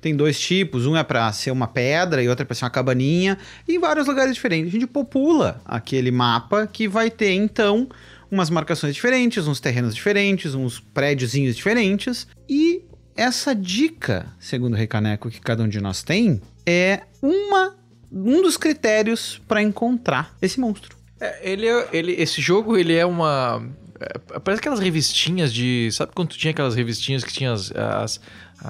Tem 0.00 0.14
dois 0.14 0.38
tipos, 0.38 0.86
um 0.86 0.96
é 0.96 1.02
para 1.02 1.32
ser 1.32 1.50
uma 1.50 1.66
pedra 1.66 2.22
e 2.22 2.28
outro 2.28 2.42
é 2.42 2.46
para 2.46 2.54
ser 2.54 2.64
uma 2.64 2.70
cabaninha, 2.70 3.36
e 3.66 3.74
em 3.74 3.78
vários 3.78 4.06
lugares 4.06 4.34
diferentes. 4.34 4.68
A 4.68 4.72
gente 4.72 4.86
popula 4.86 5.60
aquele 5.64 6.12
mapa 6.12 6.66
que 6.66 6.86
vai 6.86 7.10
ter 7.10 7.32
então 7.32 7.88
umas 8.30 8.50
marcações 8.50 8.94
diferentes, 8.94 9.46
uns 9.46 9.58
terrenos 9.58 9.94
diferentes, 9.94 10.54
uns 10.54 10.78
prédiozinhos 10.78 11.56
diferentes. 11.56 12.26
E 12.48 12.82
essa 13.16 13.54
dica, 13.54 14.26
segundo 14.38 14.74
o 14.74 14.76
Recaneco, 14.76 15.30
que 15.30 15.40
cada 15.40 15.62
um 15.62 15.68
de 15.68 15.80
nós 15.80 16.02
tem, 16.02 16.40
é 16.64 17.02
uma 17.22 17.74
um 18.12 18.40
dos 18.42 18.56
critérios 18.56 19.40
para 19.48 19.60
encontrar 19.62 20.34
esse 20.40 20.60
monstro. 20.60 20.96
É, 21.20 21.50
ele, 21.50 21.66
é- 21.66 21.88
ele, 21.92 22.12
esse 22.12 22.40
jogo, 22.40 22.76
ele 22.76 22.94
é 22.94 23.04
uma. 23.04 23.62
é, 24.00 24.38
parece 24.38 24.60
aquelas 24.60 24.78
revistinhas 24.80 25.52
de. 25.52 25.90
Sabe 25.92 26.12
quando 26.14 26.30
tinha 26.30 26.50
aquelas 26.52 26.74
revistinhas 26.74 27.24
que 27.24 27.32
tinha 27.32 27.52
as. 27.52 27.72
as, 27.72 28.20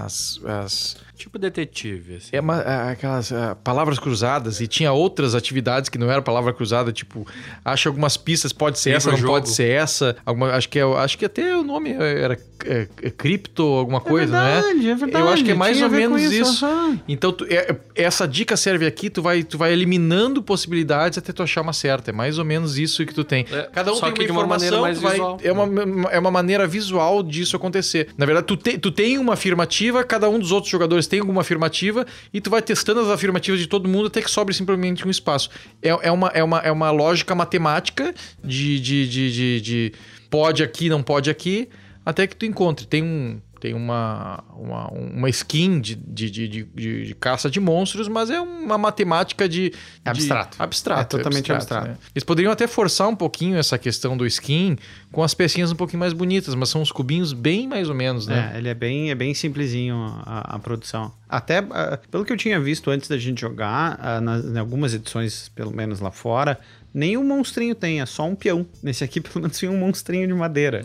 as, 0.04 0.40
as- 0.44 0.96
Tipo 1.16 1.38
detetive, 1.38 2.16
assim. 2.16 2.28
é 2.32 2.40
uma- 2.40 2.60
é, 2.60 2.90
aquelas 2.92 3.32
ah, 3.32 3.54
palavras 3.64 3.98
cruzadas 3.98 4.60
e 4.60 4.66
tinha 4.66 4.92
outras 4.92 5.34
atividades 5.34 5.88
que 5.88 5.96
não 5.96 6.10
era 6.10 6.20
palavra 6.20 6.52
cruzada, 6.52 6.92
tipo, 6.92 7.26
acha 7.64 7.88
algumas 7.88 8.18
pistas, 8.18 8.52
pode 8.52 8.78
ser 8.78 8.90
essa, 8.90 9.10
não 9.10 9.16
jogo. 9.16 9.32
pode 9.32 9.48
ser 9.48 9.70
essa. 9.70 10.14
Alguma, 10.26 10.50
acho, 10.52 10.68
que 10.68 10.78
é, 10.78 10.82
acho 10.82 11.16
que 11.16 11.24
até 11.24 11.56
o 11.56 11.62
nome 11.62 11.90
era 11.92 12.38
é, 12.66 12.86
é 13.02 13.10
cripto, 13.10 13.62
alguma 13.62 13.98
coisa, 14.00 14.32
não 14.38 14.46
é? 14.46 14.58
é 14.90 14.94
verdade. 14.94 15.24
Eu 15.24 15.28
acho 15.30 15.42
que 15.44 15.52
é 15.52 15.54
mais 15.54 15.80
ou 15.80 15.88
menos 15.88 16.20
isso. 16.22 16.64
aham. 16.66 17.00
Então, 17.08 17.32
tu- 17.32 17.46
é- 17.48 17.74
essa 17.94 18.28
dica 18.28 18.54
serve 18.54 18.84
aqui, 18.86 19.08
tu 19.08 19.22
vai, 19.22 19.42
tu 19.42 19.56
vai 19.56 19.72
eliminando 19.72 20.42
possibilidades 20.42 21.16
até 21.16 21.32
tu 21.32 21.42
achar 21.42 21.62
uma 21.62 21.72
certa. 21.72 22.10
É 22.10 22.12
mais 22.12 22.38
ou 22.38 22.44
menos 22.44 22.76
isso 22.78 23.06
que 23.06 23.14
tu 23.14 23.24
tem. 23.24 23.46
É, 23.50 23.62
Cada 23.72 23.90
um 23.90 23.94
só 23.96 24.10
tem 24.10 24.26
que 24.26 24.32
uma 24.32 24.42
uma 24.42 24.48
maneira 24.48 24.80
mais 24.82 25.00
vai- 25.00 25.12
visual. 25.12 25.38
É 25.42 25.50
uma, 25.50 26.10
é 26.10 26.18
uma 26.18 26.30
maneira 26.30 26.66
visual 26.66 27.22
disso 27.22 27.56
acontecer. 27.56 28.08
Na 28.18 28.26
verdade, 28.26 28.46
tu, 28.46 28.56
te- 28.56 28.76
tu 28.76 28.90
tem 28.90 29.16
uma 29.16 29.32
afirmativa 29.32 29.85
afirmativa, 29.86 30.04
cada 30.04 30.28
um 30.28 30.38
dos 30.38 30.52
outros 30.52 30.70
jogadores 30.70 31.06
tem 31.06 31.20
alguma 31.20 31.40
afirmativa, 31.40 32.06
e 32.32 32.40
tu 32.40 32.50
vai 32.50 32.62
testando 32.62 33.00
as 33.00 33.08
afirmativas 33.08 33.60
de 33.60 33.66
todo 33.66 33.88
mundo 33.88 34.06
até 34.06 34.20
que 34.20 34.30
sobre 34.30 34.54
simplesmente 34.54 35.06
um 35.06 35.10
espaço. 35.10 35.50
É, 35.82 35.88
é, 35.88 36.10
uma, 36.10 36.28
é, 36.28 36.42
uma, 36.42 36.58
é 36.60 36.72
uma 36.72 36.90
lógica 36.90 37.34
matemática 37.34 38.14
de, 38.42 38.80
de, 38.80 39.08
de, 39.08 39.32
de, 39.32 39.60
de 39.60 39.92
pode 40.30 40.62
aqui, 40.62 40.88
não 40.88 41.02
pode 41.02 41.30
aqui, 41.30 41.68
até 42.04 42.26
que 42.26 42.36
tu 42.36 42.44
encontre. 42.46 42.86
Tem 42.86 43.02
um. 43.02 43.40
Tem 43.60 43.74
uma, 43.74 44.44
uma, 44.54 44.88
uma 44.90 45.28
skin 45.30 45.80
de, 45.80 45.94
de, 45.94 46.30
de, 46.30 46.48
de, 46.48 47.06
de 47.06 47.14
caça 47.14 47.50
de 47.50 47.58
monstros, 47.58 48.08
mas 48.08 48.30
é 48.30 48.40
uma 48.40 48.76
matemática 48.76 49.48
de. 49.48 49.70
de- 49.70 49.76
abstrato. 50.04 50.62
abstrato. 50.62 51.16
É 51.16 51.18
totalmente 51.18 51.52
abstrato. 51.52 51.88
né? 51.88 51.96
Eles 52.14 52.24
poderiam 52.24 52.52
até 52.52 52.66
forçar 52.66 53.08
um 53.08 53.16
pouquinho 53.16 53.56
essa 53.56 53.78
questão 53.78 54.16
do 54.16 54.26
skin 54.26 54.76
com 55.10 55.22
as 55.22 55.34
pecinhas 55.34 55.72
um 55.72 55.76
pouquinho 55.76 56.00
mais 56.00 56.12
bonitas, 56.12 56.54
mas 56.54 56.68
são 56.68 56.82
uns 56.82 56.92
cubinhos 56.92 57.32
bem 57.32 57.66
mais 57.66 57.88
ou 57.88 57.94
menos, 57.94 58.26
né? 58.26 58.52
É, 58.54 58.58
ele 58.58 58.68
é 58.68 58.74
bem, 58.74 59.10
é 59.10 59.14
bem 59.14 59.32
simplesinho 59.34 59.96
a, 60.24 60.56
a 60.56 60.58
produção. 60.58 61.12
Até, 61.28 61.58
ah, 61.58 61.98
pelo 62.10 62.24
que 62.24 62.32
eu 62.32 62.36
tinha 62.36 62.60
visto 62.60 62.90
antes 62.90 63.08
da 63.08 63.16
gente 63.18 63.40
jogar, 63.40 63.98
ah, 64.00 64.20
nas, 64.20 64.44
em 64.44 64.58
algumas 64.58 64.94
edições, 64.94 65.48
pelo 65.54 65.70
menos 65.74 66.00
lá 66.00 66.10
fora, 66.10 66.58
nem 66.92 67.16
o 67.16 67.24
monstrinho 67.24 67.74
tem, 67.74 68.00
é 68.00 68.06
só 68.06 68.26
um 68.26 68.34
peão. 68.34 68.66
Nesse 68.82 69.02
aqui, 69.04 69.20
pelo 69.22 69.40
menos, 69.40 69.58
tinha 69.58 69.70
um 69.70 69.78
monstrinho 69.78 70.26
de 70.26 70.34
madeira. 70.34 70.82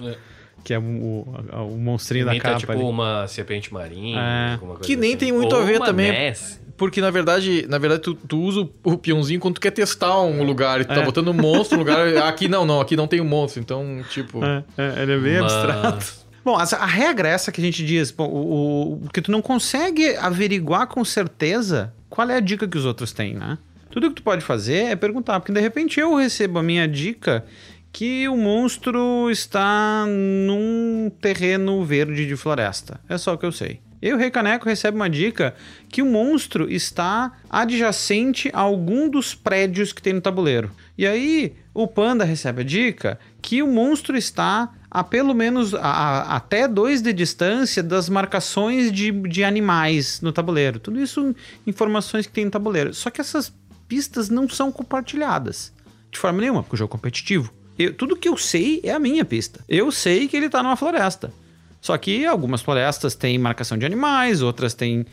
Que 0.64 0.74
é 0.74 0.80
o, 0.80 0.82
o, 0.82 1.26
o 1.74 1.78
monstrinho 1.78 2.26
da 2.26 2.38
capa 2.40 2.58
tipo 2.58 2.72
ali. 2.72 2.82
uma 2.82 3.28
serpente 3.28 3.74
marinha, 3.74 4.20
É. 4.20 4.52
alguma 4.54 4.74
coisa 4.76 4.88
Que 4.88 4.96
nem 4.96 5.12
assim. 5.12 5.18
tem 5.18 5.32
muito 5.32 5.56
Ou 5.56 5.62
a 5.62 5.66
ver 5.66 5.78
uma 5.78 5.86
também. 5.86 6.12
Ness. 6.12 6.60
Porque, 6.78 7.00
na 7.00 7.12
verdade, 7.12 7.66
na 7.70 7.78
verdade 7.78 8.02
tu, 8.02 8.16
tu 8.16 8.40
usa 8.42 8.62
o, 8.62 8.70
o 8.94 8.98
peãozinho 8.98 9.40
quando 9.40 9.56
tu 9.56 9.62
quer 9.62 9.70
testar 9.72 10.20
um 10.22 10.44
lugar 10.44 10.82
e 10.82 10.86
tu 10.86 10.94
tá 10.94 11.02
É. 11.02 11.06
botando 11.06 11.28
um 11.30 11.34
monstro 11.34 11.78
no 11.78 11.84
lugar. 11.84 12.08
Aqui 12.28 12.48
não, 12.48 12.66
não, 12.66 12.82
aqui 12.82 12.96
não 12.96 13.08
tem 13.08 13.22
um 13.22 13.26
monstro. 13.26 13.62
Então, 13.62 14.04
tipo. 14.10 14.44
É, 14.44 14.64
é, 14.78 15.02
ele 15.04 15.12
é 15.14 15.18
bem 15.20 15.42
Mas- 15.42 15.54
abstrato. 15.54 16.22
Bom, 16.44 16.60
essa- 16.60 16.78
a 16.78 16.88
regra 16.88 17.30
é 17.30 17.34
essa 17.34 17.52
que 17.52 17.62
a 17.62 17.64
gente 17.64 17.86
diz, 17.86 18.10
bom, 18.10 18.28
o, 18.28 18.94
o- 18.94 18.98
porque 19.02 19.22
tu 19.22 19.30
não 19.32 19.44
consegue 19.44 20.16
averiguar 20.16 20.88
com 20.88 21.06
certeza 21.06 21.94
qual 22.10 22.28
é 22.32 22.38
a 22.38 22.40
dica 22.40 22.68
que 22.68 22.76
os 22.78 22.86
outros 22.86 23.12
têm, 23.14 23.36
né? 23.36 23.60
Tudo 23.92 24.10
que 24.10 24.16
tu 24.16 24.24
pode 24.24 24.42
fazer 24.44 24.86
é 24.86 24.96
perguntar, 24.96 25.40
porque 25.40 25.52
de 25.52 25.60
repente 25.60 26.00
eu 26.00 26.16
recebo 26.16 26.58
a 26.58 26.64
minha 26.64 26.88
dica 26.88 27.46
que 27.92 28.28
o 28.30 28.38
monstro 28.38 29.30
está 29.30 30.06
num 30.08 31.12
terreno 31.22 31.84
verde 31.84 32.26
de 32.26 32.36
floresta. 32.36 33.00
É 33.10 33.18
só 33.18 33.34
o 33.34 33.38
que 33.38 33.46
eu 33.46 33.52
sei. 33.52 33.82
Eu, 34.02 34.18
Rei 34.18 34.32
Caneco, 34.32 34.66
recebe 34.68 34.96
uma 34.96 35.10
dica 35.10 35.54
que 35.88 36.02
o 36.02 36.06
monstro 36.06 36.68
está 36.72 37.34
adjacente 37.50 38.50
a 38.54 38.60
algum 38.62 39.08
dos 39.08 39.36
prédios 39.36 39.94
que 39.94 40.02
tem 40.02 40.14
no 40.14 40.22
tabuleiro. 40.22 40.72
E 40.98 41.06
aí, 41.06 41.54
o 41.74 41.86
Panda 41.88 42.24
recebe 42.26 42.62
a 42.62 42.66
dica 42.66 43.20
que 43.42 43.62
o 43.62 43.68
monstro 43.68 44.18
está 44.18 44.72
a 44.90 45.04
pelo 45.04 45.34
menos 45.36 45.74
a- 45.76 45.80
a- 45.82 46.36
até 46.36 46.68
dois 46.68 47.02
de 47.02 47.14
distância 47.14 47.84
das 47.84 48.10
marcações 48.10 48.92
de, 48.92 49.12
de 49.12 49.44
animais 49.44 50.20
no 50.22 50.32
tabuleiro. 50.32 50.80
Tudo 50.80 51.00
isso 51.00 51.36
informações 51.68 52.26
que 52.26 52.34
tem 52.34 52.46
no 52.46 52.52
tabuleiro. 52.52 52.94
Só 52.94 53.10
que 53.12 53.22
essas 53.22 53.54
pistas 53.88 54.30
não 54.30 54.50
são 54.50 54.72
compartilhadas 54.72 55.72
de 56.12 56.18
forma 56.18 56.42
nenhuma, 56.42 56.64
porque 56.64 56.76
o 56.76 56.78
jogo 56.78 56.92
é 56.92 56.98
competitivo. 56.98 57.54
Eu- 57.82 57.94
tudo 57.94 58.16
que 58.16 58.28
eu 58.30 58.38
sei 58.38 58.80
é 58.84 58.92
a 58.92 59.00
minha 59.00 59.24
pista. 59.26 59.60
Eu 59.68 59.92
sei 59.92 60.28
que 60.28 60.36
ele 60.38 60.50
tá 60.50 60.62
numa 60.64 60.76
floresta. 60.76 61.32
Só 61.80 61.98
que 61.98 62.26
algumas 62.26 62.62
florestas 62.62 63.16
têm 63.16 63.38
marcação 63.40 63.78
de 63.78 63.86
animais, 63.86 64.42
outras 64.42 64.74
têm 64.74 65.06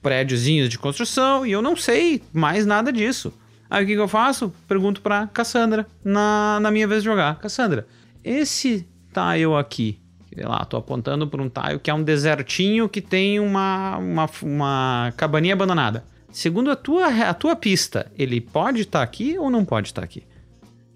prédiozinhos 0.00 0.68
de 0.68 0.78
construção, 0.78 1.46
e 1.46 1.52
eu 1.52 1.62
não 1.62 1.76
sei 1.76 2.22
mais 2.32 2.64
nada 2.66 2.92
disso. 2.92 3.32
Aí 3.68 3.84
o 3.84 3.86
que, 3.86 3.94
que 3.94 4.00
eu 4.00 4.08
faço? 4.08 4.52
Pergunto 4.68 5.00
pra 5.00 5.26
Cassandra 5.28 5.86
na, 6.04 6.58
na 6.60 6.70
minha 6.70 6.86
vez 6.86 7.02
de 7.02 7.08
jogar. 7.08 7.38
Cassandra, 7.38 7.86
esse 8.22 8.86
tile 9.12 9.54
aqui, 9.58 9.98
sei 10.34 10.44
lá, 10.44 10.64
tô 10.64 10.76
apontando 10.76 11.26
para 11.26 11.40
um 11.42 11.48
tile 11.48 11.78
que 11.82 11.90
é 11.90 11.94
um 11.94 12.02
desertinho 12.02 12.88
que 12.88 13.00
tem 13.00 13.40
uma, 13.40 13.96
uma, 13.98 14.30
uma 14.42 15.12
cabaninha 15.16 15.54
abandonada. 15.54 16.04
Segundo 16.30 16.70
a 16.70 16.76
tua, 16.76 17.06
a 17.08 17.34
tua 17.34 17.54
pista, 17.56 18.10
ele 18.18 18.40
pode 18.40 18.82
estar 18.82 19.02
aqui 19.02 19.38
ou 19.38 19.50
não 19.50 19.64
pode 19.64 19.88
estar 19.88 20.02
aqui? 20.02 20.22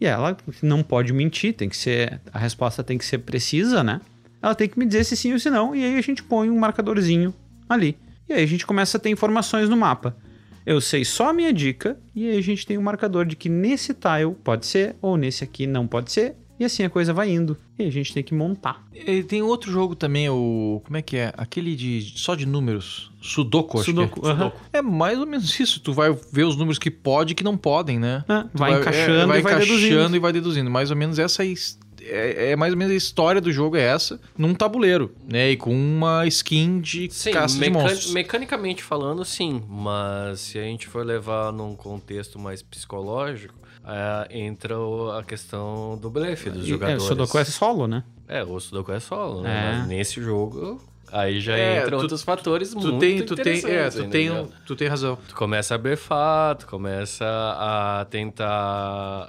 E 0.01 0.07
ela 0.07 0.37
não 0.63 0.83
pode 0.83 1.13
mentir, 1.13 1.55
tem 1.55 1.69
que 1.69 1.77
ser. 1.77 2.21
A 2.33 2.39
resposta 2.39 2.85
tem 2.85 2.99
que 2.99 3.05
ser 3.05 3.19
precisa, 3.19 3.83
né? 3.83 4.01
Ela 4.43 4.55
tem 4.55 4.69
que 4.69 4.79
me 4.79 4.87
dizer 4.87 5.05
se 5.05 5.17
sim 5.17 5.33
ou 5.33 5.39
se 5.39 5.51
não, 5.51 5.75
e 5.75 5.83
aí 5.83 5.97
a 5.97 6.03
gente 6.03 6.23
põe 6.23 6.51
um 6.51 6.59
marcadorzinho 6.59 7.35
ali. 7.69 7.97
E 8.29 8.33
aí 8.33 8.43
a 8.43 8.47
gente 8.47 8.67
começa 8.67 8.97
a 8.97 9.01
ter 9.01 9.09
informações 9.09 9.69
no 9.69 9.77
mapa. 9.77 10.17
Eu 10.65 10.81
sei 10.81 11.05
só 11.05 11.31
a 11.31 11.33
minha 11.33 11.53
dica, 11.53 11.99
e 12.15 12.29
aí 12.29 12.39
a 12.39 12.43
gente 12.43 12.67
tem 12.67 12.77
um 12.77 12.83
marcador 12.83 13.25
de 13.25 13.37
que 13.37 13.49
nesse 13.49 13.95
tile 13.95 14.35
pode 14.43 14.67
ser, 14.67 14.97
ou 15.01 15.17
nesse 15.17 15.45
aqui 15.45 15.67
não 15.67 15.87
pode 15.87 16.11
ser, 16.11 16.35
e 16.59 16.65
assim 16.65 16.83
a 16.83 16.91
coisa 16.91 17.13
vai 17.13 17.31
indo. 17.31 17.57
E 17.79 17.85
a 17.85 17.91
gente 17.91 18.13
tem 18.15 18.23
que 18.23 18.35
montar. 18.35 18.83
E 18.95 19.23
tem 19.23 19.43
outro 19.43 19.71
jogo 19.71 19.95
também, 19.95 20.29
o. 20.29 20.81
Como 20.85 20.97
é 20.97 21.03
que 21.03 21.17
é? 21.17 21.33
Aquele 21.37 21.75
de. 21.77 22.13
só 22.17 22.35
de 22.35 22.47
números. 22.47 23.11
Sudoku, 23.21 23.79
acho 23.79 23.87
Sudoku, 23.91 24.21
que 24.21 24.27
é. 24.29 24.31
aham. 24.31 24.53
É 24.73 24.81
mais 24.83 25.19
ou 25.19 25.27
menos 25.27 25.59
isso. 25.61 25.81
Tu 25.81 25.93
vai 25.93 26.17
ver 26.33 26.45
os 26.45 26.57
números 26.57 26.79
que 26.79 26.91
pode 26.91 27.33
e 27.33 27.35
que 27.35 27.45
não 27.45 27.57
podem, 27.57 27.99
né? 27.99 28.25
Ah, 28.29 28.47
Tu 28.53 28.59
vai 28.59 28.81
encaixando 28.81 29.19
é, 29.19 29.23
e 29.23 29.27
vai 29.27 29.41
encaixando 29.41 29.67
deduzindo. 29.67 30.17
e 30.17 30.19
vai 30.19 30.33
deduzindo. 30.33 30.71
Mais 30.71 30.91
ou 30.91 30.97
menos 30.97 31.19
essa 31.19 31.45
his- 31.45 31.79
é, 32.09 32.53
é 32.53 32.57
mais 32.57 32.73
ou 32.73 32.79
menos 32.79 32.93
a 32.93 32.97
história 32.97 33.41
do 33.41 33.51
jogo 33.51 33.77
é 33.77 33.83
essa, 33.83 34.21
num 34.39 34.55
tabuleiro, 34.55 35.13
né? 35.29 35.51
E 35.51 35.57
com 35.57 35.75
uma 35.75 36.25
skin 36.29 36.81
de 36.81 37.09
Sim, 37.11 37.33
caça 37.33 37.59
de 37.59 37.69
monstros. 37.69 38.13
mecanicamente 38.13 38.81
falando, 38.83 39.25
sim. 39.25 39.61
Mas 39.69 40.39
se 40.41 40.59
a 40.59 40.63
gente 40.63 40.87
for 40.87 41.05
levar 41.05 41.53
num 41.53 41.75
contexto 41.75 42.39
mais 42.39 42.63
psicológico, 42.63 43.55
é, 43.85 44.39
entra 44.39 44.75
a 45.19 45.23
questão 45.23 45.99
do 46.01 46.11
blefe 46.11 46.51
dos 46.51 46.63
E, 46.63 46.67
é, 46.67 46.69
jogadores. 46.71 47.03
o 47.03 47.07
Sudoku 47.07 47.39
é 47.39 47.45
solo, 47.45 47.87
né? 47.87 48.05
É, 48.29 48.43
o 48.43 48.59
Sudoku 48.59 48.93
é 48.93 49.01
solo, 49.01 49.43
né? 49.43 49.51
É. 49.75 49.79
Mas 49.79 49.89
nesse 49.89 50.21
jogo, 50.21 50.81
aí 51.13 51.41
já 51.41 51.57
É, 51.57 51.79
entram 51.83 51.99
tu- 51.99 52.03
outros 52.03 52.23
fatores 52.23 52.71
Tu 52.71 52.81
muito 52.81 52.99
tem, 52.99 53.23
tu 53.25 53.37
tem, 53.37 53.53
é, 53.53 53.57
interessantes, 53.59 53.95
tu 53.95 54.11
tem, 54.11 54.27
entendeu? 54.27 54.53
tu 54.67 54.75
tem 54.77 54.89
razão. 54.89 55.17
Tu 55.29 55.35
começa 55.37 55.75
a 55.77 55.79
blefar, 55.79 56.57
tu 56.57 56.67
começa 56.67 57.25
a 57.25 58.05
tentar 58.11 58.49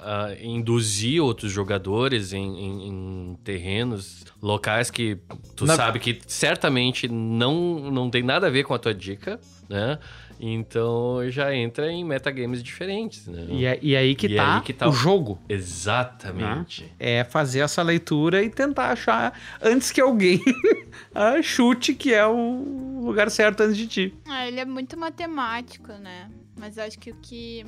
a 0.04 0.36
induzir 0.42 1.22
outros 1.24 1.52
jogadores 1.52 2.34
em, 2.34 2.44
em- 2.44 2.88
em 2.88 3.36
terrenos, 3.44 4.26
locais 4.42 4.90
que 4.90 5.18
tu 5.56 5.66
Na- 5.66 5.76
sabe 5.76 6.00
que 6.00 6.20
certamente 6.28 7.08
não, 7.08 7.92
não 7.92 8.10
tem 8.10 8.24
nada 8.24 8.48
a 8.48 8.50
ver 8.50 8.64
com 8.64 8.74
a 8.74 8.80
tua 8.80 8.94
dica, 8.94 9.40
né? 9.70 10.00
Então 10.40 11.20
já 11.30 11.54
entra 11.56 11.92
em 11.92 12.04
metagames 12.04 12.62
diferentes, 12.62 13.26
né? 13.28 13.46
E, 13.50 13.66
é- 13.66 13.80
e 13.82 13.96
aí 13.96 14.16
que 14.16 14.28
E 14.28 14.36
tá 14.36 14.56
aí 14.58 14.62
que 14.62 14.74
tá 14.74 14.86
o 14.88 14.90
o- 14.90 14.94
jogo. 14.94 15.40
Exatamente. 15.48 16.92
É 17.00 17.24
fazer 17.24 17.60
essa 17.60 17.82
leitura 17.82 18.44
e 18.44 18.50
tentar 18.50 18.92
achar 18.92 19.38
antes 19.62 19.92
que 19.92 20.00
alguém 20.02 20.40
ah, 21.14 21.42
chute 21.42 21.94
que 21.94 22.14
é 22.14 22.26
o 22.26 23.02
lugar 23.04 23.30
certo 23.32 23.62
antes 23.62 23.78
de 23.78 23.88
ti. 23.88 24.14
Ah, 24.28 24.48
ele 24.48 24.60
é 24.60 24.66
muito 24.66 24.98
matemático, 24.98 25.92
né? 25.94 26.30
Mas 26.56 26.78
eu 26.78 26.84
acho 26.84 26.98
que 27.00 27.12
o 27.12 27.16
que. 27.22 27.66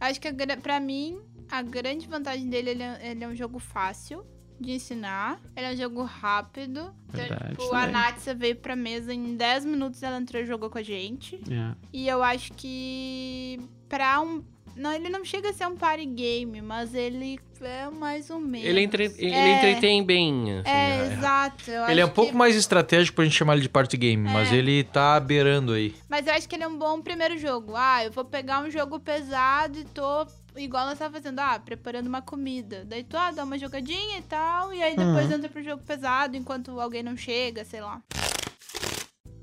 Eu 0.00 0.06
acho 0.06 0.20
que 0.20 0.28
a 0.28 0.32
gra- 0.32 0.56
pra 0.56 0.78
mim, 0.80 1.18
a 1.50 1.62
grande 1.62 2.06
vantagem 2.08 2.48
dele 2.48 2.70
ele 2.70 2.82
é, 2.82 3.10
ele 3.10 3.24
é 3.24 3.28
um 3.28 3.34
jogo 3.36 3.58
fácil 3.58 4.24
de 4.62 4.72
ensinar. 4.72 5.38
Ele 5.56 5.66
é 5.66 5.72
um 5.72 5.76
jogo 5.76 6.02
rápido. 6.04 6.94
Então, 7.08 7.20
Verdade, 7.20 7.50
tipo, 7.56 7.74
a. 7.74 7.86
Natsa 7.86 8.34
veio 8.34 8.56
pra 8.56 8.74
mesa 8.76 9.12
em 9.12 9.36
10 9.36 9.64
minutos, 9.66 10.02
ela 10.02 10.16
entrou 10.18 10.42
e 10.42 10.46
jogou 10.46 10.70
com 10.70 10.78
a 10.78 10.82
gente. 10.82 11.36
É. 11.50 11.74
E 11.92 12.08
eu 12.08 12.22
acho 12.22 12.52
que 12.54 13.60
pra 13.88 14.20
um. 14.20 14.42
Não, 14.74 14.90
ele 14.90 15.10
não 15.10 15.22
chega 15.22 15.50
a 15.50 15.52
ser 15.52 15.66
um 15.66 15.76
party 15.76 16.06
game, 16.06 16.62
mas 16.62 16.94
ele 16.94 17.38
é 17.60 17.90
mais 17.90 18.30
ou 18.30 18.40
menos. 18.40 18.66
Ele, 18.66 18.80
entre, 18.80 19.04
ele 19.18 19.30
É. 19.34 19.58
entretém 19.58 20.02
bem. 20.02 20.50
assim, 20.60 20.70
É, 20.70 20.96
né? 21.08 21.12
exato. 21.12 21.70
eu 21.70 21.86
Ele 21.90 22.00
é 22.00 22.06
um 22.06 22.08
pouco 22.08 22.30
que- 22.30 22.36
mais 22.38 22.56
estratégico 22.56 23.16
pra 23.16 23.24
gente 23.24 23.36
chamar 23.36 23.52
ele 23.52 23.62
de 23.62 23.68
party 23.68 23.98
game, 23.98 24.22
mas 24.30 24.50
É. 24.50 24.56
ele 24.56 24.82
tá 24.82 25.20
beirando 25.20 25.72
aí. 25.74 25.94
Mas 26.08 26.26
eu 26.26 26.32
acho 26.32 26.48
que 26.48 26.56
ele 26.56 26.64
é 26.64 26.68
um 26.68 26.78
bom 26.78 27.02
primeiro 27.02 27.36
jogo. 27.36 27.74
Ah, 27.76 28.02
eu 28.02 28.10
vou 28.10 28.24
pegar 28.24 28.60
um 28.64 28.70
jogo 28.70 28.98
pesado 28.98 29.78
e 29.78 29.84
tô. 29.84 30.26
Igual 30.56 30.86
nós 30.86 30.98
tava 30.98 31.14
fazendo, 31.14 31.38
ah, 31.38 31.58
preparando 31.58 32.06
uma 32.06 32.20
comida. 32.20 32.84
Daí 32.84 33.02
tu, 33.04 33.16
ah, 33.16 33.30
dá 33.30 33.42
uma 33.44 33.58
jogadinha 33.58 34.18
e 34.18 34.22
tal. 34.22 34.72
E 34.74 34.82
aí 34.82 34.94
depois 34.96 35.26
Uhum. 35.28 35.32
entra 35.36 35.48
pro 35.48 35.62
jogo 35.62 35.82
pesado 35.82 36.36
enquanto 36.36 36.78
alguém 36.78 37.02
não 37.02 37.16
chega, 37.16 37.64
sei 37.64 37.80
lá. 37.80 38.02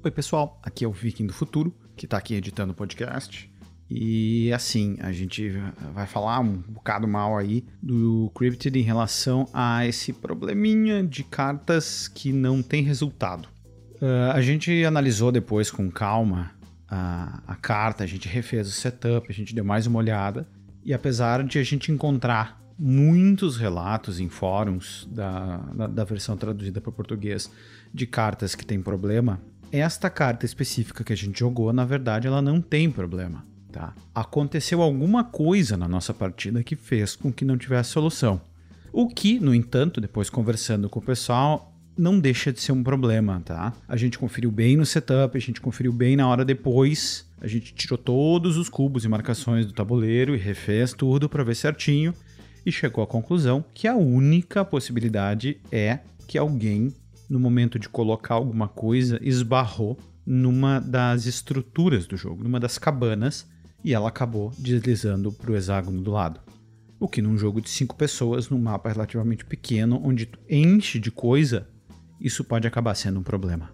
Oi, 0.03 0.11
pessoal. 0.11 0.59
Aqui 0.63 0.85
é 0.85 0.87
o 0.87 0.91
Viking 0.91 1.25
do 1.25 1.33
Futuro, 1.33 1.75
que 1.97 2.07
tá 2.07 2.17
aqui 2.17 2.35
editando 2.35 2.71
o 2.71 2.75
podcast. 2.75 3.51
E 3.89 4.53
assim, 4.53 4.97
a 5.01 5.11
gente 5.11 5.49
vai 5.93 6.05
falar 6.05 6.39
um 6.41 6.57
bocado 6.57 7.07
mal 7.07 7.35
aí 7.37 7.65
do 7.81 8.31
Cryptid 8.35 8.75
em 8.77 8.83
relação 8.83 9.47
a 9.51 9.85
esse 9.87 10.13
probleminha 10.13 11.03
de 11.03 11.23
cartas 11.23 12.07
que 12.07 12.31
não 12.31 12.61
tem 12.61 12.83
resultado. 12.83 13.49
Ah, 13.99 14.33
a 14.35 14.41
gente 14.41 14.85
analisou 14.85 15.31
depois 15.31 15.71
com 15.71 15.89
calma 15.89 16.51
a, 16.87 17.41
a 17.47 17.55
carta, 17.55 18.03
a 18.03 18.07
gente 18.07 18.27
refez 18.27 18.67
o 18.67 18.71
setup, 18.71 19.27
a 19.27 19.33
gente 19.33 19.55
deu 19.55 19.65
mais 19.65 19.87
uma 19.87 19.97
olhada. 19.97 20.47
E 20.83 20.93
apesar 20.93 21.43
de 21.43 21.59
a 21.59 21.63
gente 21.63 21.91
encontrar 21.91 22.59
muitos 22.77 23.57
relatos 23.57 24.19
em 24.19 24.29
fóruns 24.29 25.07
da, 25.11 25.57
da, 25.57 25.87
da 25.87 26.03
versão 26.03 26.37
traduzida 26.37 26.79
para 26.79 26.91
português 26.91 27.51
de 27.93 28.07
cartas 28.07 28.55
que 28.55 28.65
tem 28.65 28.81
problema, 28.81 29.41
esta 29.71 30.09
carta 30.09 30.45
específica 30.45 31.03
que 31.03 31.13
a 31.13 31.17
gente 31.17 31.39
jogou, 31.39 31.71
na 31.73 31.85
verdade, 31.85 32.27
ela 32.27 32.41
não 32.41 32.61
tem 32.61 32.89
problema. 32.89 33.45
Tá? 33.71 33.93
Aconteceu 34.15 34.81
alguma 34.81 35.23
coisa 35.23 35.77
na 35.77 35.87
nossa 35.87 36.13
partida 36.13 36.63
que 36.63 36.75
fez 36.75 37.15
com 37.15 37.31
que 37.31 37.45
não 37.45 37.57
tivesse 37.57 37.91
solução. 37.91 38.41
O 38.91 39.07
que, 39.07 39.39
no 39.39 39.53
entanto, 39.53 40.01
depois 40.01 40.29
conversando 40.29 40.89
com 40.89 40.99
o 40.99 41.03
pessoal, 41.03 41.68
não 41.99 42.17
deixa 42.17 42.53
de 42.53 42.61
ser 42.61 42.71
um 42.71 42.81
problema, 42.81 43.41
tá? 43.43 43.73
A 43.85 43.97
gente 43.97 44.17
conferiu 44.17 44.49
bem 44.49 44.77
no 44.77 44.85
setup, 44.85 45.37
a 45.37 45.41
gente 45.41 45.59
conferiu 45.59 45.91
bem 45.91 46.15
na 46.15 46.27
hora 46.29 46.45
depois, 46.45 47.29
a 47.41 47.47
gente 47.47 47.73
tirou 47.73 47.97
todos 47.97 48.55
os 48.55 48.69
cubos 48.69 49.03
e 49.03 49.09
marcações 49.09 49.65
do 49.65 49.73
tabuleiro 49.73 50.33
e 50.33 50.37
refez 50.37 50.93
tudo 50.93 51.27
para 51.27 51.43
ver 51.43 51.55
certinho 51.55 52.13
e 52.65 52.71
chegou 52.71 53.03
à 53.03 53.07
conclusão 53.07 53.65
que 53.73 53.85
a 53.85 53.95
única 53.95 54.63
possibilidade 54.63 55.59
é 55.69 55.99
que 56.25 56.37
alguém, 56.37 56.93
no 57.29 57.37
momento 57.37 57.77
de 57.77 57.89
colocar 57.89 58.35
alguma 58.35 58.69
coisa, 58.69 59.19
esbarrou 59.21 59.99
numa 60.25 60.79
das 60.79 61.25
estruturas 61.25 62.07
do 62.07 62.15
jogo, 62.15 62.43
numa 62.43 62.61
das 62.61 62.77
cabanas, 62.77 63.45
e 63.83 63.93
ela 63.93 64.07
acabou 64.07 64.53
deslizando 64.57 65.33
para 65.33 65.51
o 65.51 65.55
hexágono 65.55 66.01
do 66.01 66.11
lado. 66.11 66.39
O 66.97 67.09
que 67.09 67.21
num 67.21 67.37
jogo 67.37 67.59
de 67.59 67.69
cinco 67.69 67.95
pessoas, 67.95 68.49
num 68.49 68.59
mapa 68.59 68.89
relativamente 68.89 69.43
pequeno, 69.43 70.01
onde 70.03 70.25
tu 70.25 70.39
enche 70.49 70.99
de 70.99 71.11
coisa, 71.11 71.67
isso 72.19 72.43
pode 72.43 72.67
acabar 72.67 72.95
sendo 72.95 73.19
um 73.19 73.23
problema. 73.23 73.69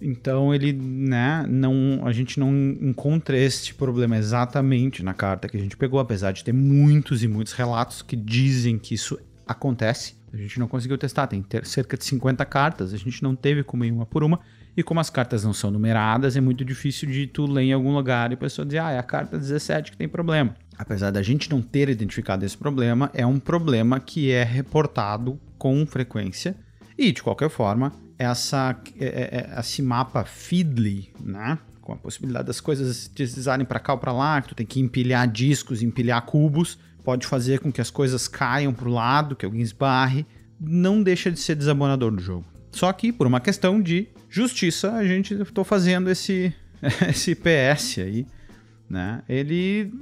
Então 0.00 0.54
ele, 0.54 0.72
né, 0.72 1.46
não, 1.48 2.00
a 2.04 2.12
gente 2.12 2.38
não 2.38 2.54
encontra 2.54 3.38
este 3.38 3.74
problema 3.74 4.16
exatamente 4.16 5.02
na 5.02 5.14
carta 5.14 5.48
que 5.48 5.56
a 5.56 5.60
gente 5.60 5.76
pegou, 5.76 5.98
apesar 5.98 6.32
de 6.32 6.44
ter 6.44 6.52
muitos 6.52 7.22
e 7.22 7.28
muitos 7.28 7.52
relatos 7.52 8.02
que 8.02 8.16
dizem 8.16 8.78
que 8.78 8.94
isso 8.94 9.18
acontece. 9.46 10.16
A 10.32 10.36
gente 10.36 10.58
não 10.58 10.66
conseguiu 10.66 10.98
testar, 10.98 11.26
tem 11.26 11.44
cerca 11.62 11.96
de 11.96 12.04
50 12.04 12.44
cartas, 12.44 12.92
a 12.92 12.96
gente 12.96 13.22
não 13.22 13.36
teve 13.36 13.62
como 13.62 13.84
ir 13.84 13.92
uma 13.92 14.04
por 14.04 14.24
uma, 14.24 14.40
e 14.76 14.82
como 14.82 14.98
as 14.98 15.08
cartas 15.08 15.44
não 15.44 15.52
são 15.52 15.70
numeradas, 15.70 16.36
é 16.36 16.40
muito 16.40 16.64
difícil 16.64 17.08
de 17.08 17.26
tu 17.28 17.46
ler 17.46 17.62
em 17.62 17.72
algum 17.72 17.94
lugar 17.94 18.30
e 18.30 18.34
a 18.34 18.36
pessoa 18.36 18.66
dizer, 18.66 18.80
ah, 18.80 18.90
é 18.90 18.98
a 18.98 19.02
carta 19.02 19.38
17 19.38 19.92
que 19.92 19.96
tem 19.96 20.08
problema. 20.08 20.56
Apesar 20.76 21.12
da 21.12 21.22
gente 21.22 21.48
não 21.48 21.62
ter 21.62 21.88
identificado 21.88 22.44
esse 22.44 22.58
problema, 22.58 23.08
é 23.14 23.24
um 23.24 23.38
problema 23.38 24.00
que 24.00 24.32
é 24.32 24.42
reportado 24.42 25.38
com 25.56 25.86
frequência, 25.86 26.56
e 26.96 27.12
de 27.12 27.22
qualquer 27.22 27.50
forma, 27.50 27.92
essa, 28.18 28.76
é, 28.98 29.04
é, 29.04 29.54
é, 29.56 29.60
esse 29.60 29.82
mapa 29.82 30.24
Feedly, 30.24 31.12
né? 31.20 31.58
Com 31.80 31.92
a 31.92 31.96
possibilidade 31.96 32.46
das 32.46 32.60
coisas 32.60 33.10
deslizarem 33.14 33.66
para 33.66 33.78
cá 33.78 33.92
ou 33.92 33.98
para 33.98 34.12
lá, 34.12 34.40
que 34.40 34.48
tu 34.48 34.54
tem 34.54 34.66
que 34.66 34.80
empilhar 34.80 35.28
discos, 35.28 35.82
empilhar 35.82 36.22
cubos, 36.22 36.78
pode 37.04 37.26
fazer 37.26 37.60
com 37.60 37.70
que 37.70 37.80
as 37.80 37.90
coisas 37.90 38.26
caiam 38.26 38.72
para 38.72 38.88
o 38.88 38.92
lado, 38.92 39.36
que 39.36 39.44
alguém 39.44 39.60
esbarre, 39.60 40.24
não 40.58 41.02
deixa 41.02 41.30
de 41.30 41.38
ser 41.38 41.54
desabonador 41.54 42.10
do 42.10 42.22
jogo. 42.22 42.46
Só 42.72 42.92
que 42.92 43.12
por 43.12 43.26
uma 43.26 43.40
questão 43.40 43.80
de 43.80 44.08
justiça, 44.30 44.92
a 44.92 45.04
gente 45.04 45.34
estou 45.34 45.64
fazendo 45.64 46.10
esse 46.10 46.54
esse 47.08 47.34
PS 47.34 47.98
aí, 47.98 48.26
né? 48.88 49.22
Ele 49.28 49.92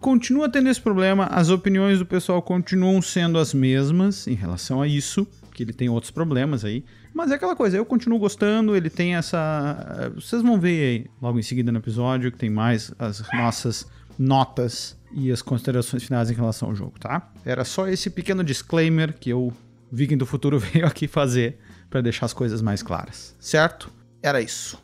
continua 0.00 0.48
tendo 0.48 0.68
esse 0.68 0.80
problema, 0.80 1.26
as 1.26 1.48
opiniões 1.48 1.98
do 1.98 2.06
pessoal 2.06 2.42
continuam 2.42 3.00
sendo 3.00 3.38
as 3.38 3.54
mesmas 3.54 4.26
em 4.26 4.34
relação 4.34 4.82
a 4.82 4.88
isso, 4.88 5.26
que 5.58 5.64
ele 5.64 5.72
tem 5.72 5.88
outros 5.88 6.12
problemas 6.12 6.64
aí. 6.64 6.84
Mas 7.12 7.32
é 7.32 7.34
aquela 7.34 7.56
coisa, 7.56 7.76
eu 7.76 7.84
continuo 7.84 8.16
gostando, 8.16 8.76
ele 8.76 8.88
tem 8.88 9.16
essa. 9.16 10.12
Vocês 10.14 10.40
vão 10.40 10.60
ver 10.60 10.68
aí 10.80 11.06
logo 11.20 11.36
em 11.36 11.42
seguida 11.42 11.72
no 11.72 11.78
episódio 11.78 12.30
que 12.30 12.38
tem 12.38 12.48
mais 12.48 12.94
as 12.96 13.24
nossas 13.32 13.84
notas 14.16 14.96
e 15.12 15.32
as 15.32 15.42
considerações 15.42 16.04
finais 16.04 16.30
em 16.30 16.34
relação 16.34 16.68
ao 16.68 16.76
jogo, 16.76 16.96
tá? 17.00 17.32
Era 17.44 17.64
só 17.64 17.88
esse 17.88 18.08
pequeno 18.08 18.44
disclaimer 18.44 19.12
que 19.18 19.30
eu, 19.30 19.52
Viking 19.90 20.16
do 20.16 20.26
Futuro, 20.26 20.60
veio 20.62 20.86
aqui 20.86 21.08
fazer 21.08 21.58
para 21.90 22.00
deixar 22.00 22.26
as 22.26 22.32
coisas 22.32 22.62
mais 22.62 22.80
claras, 22.80 23.34
certo? 23.40 23.90
Era 24.22 24.40
isso. 24.40 24.80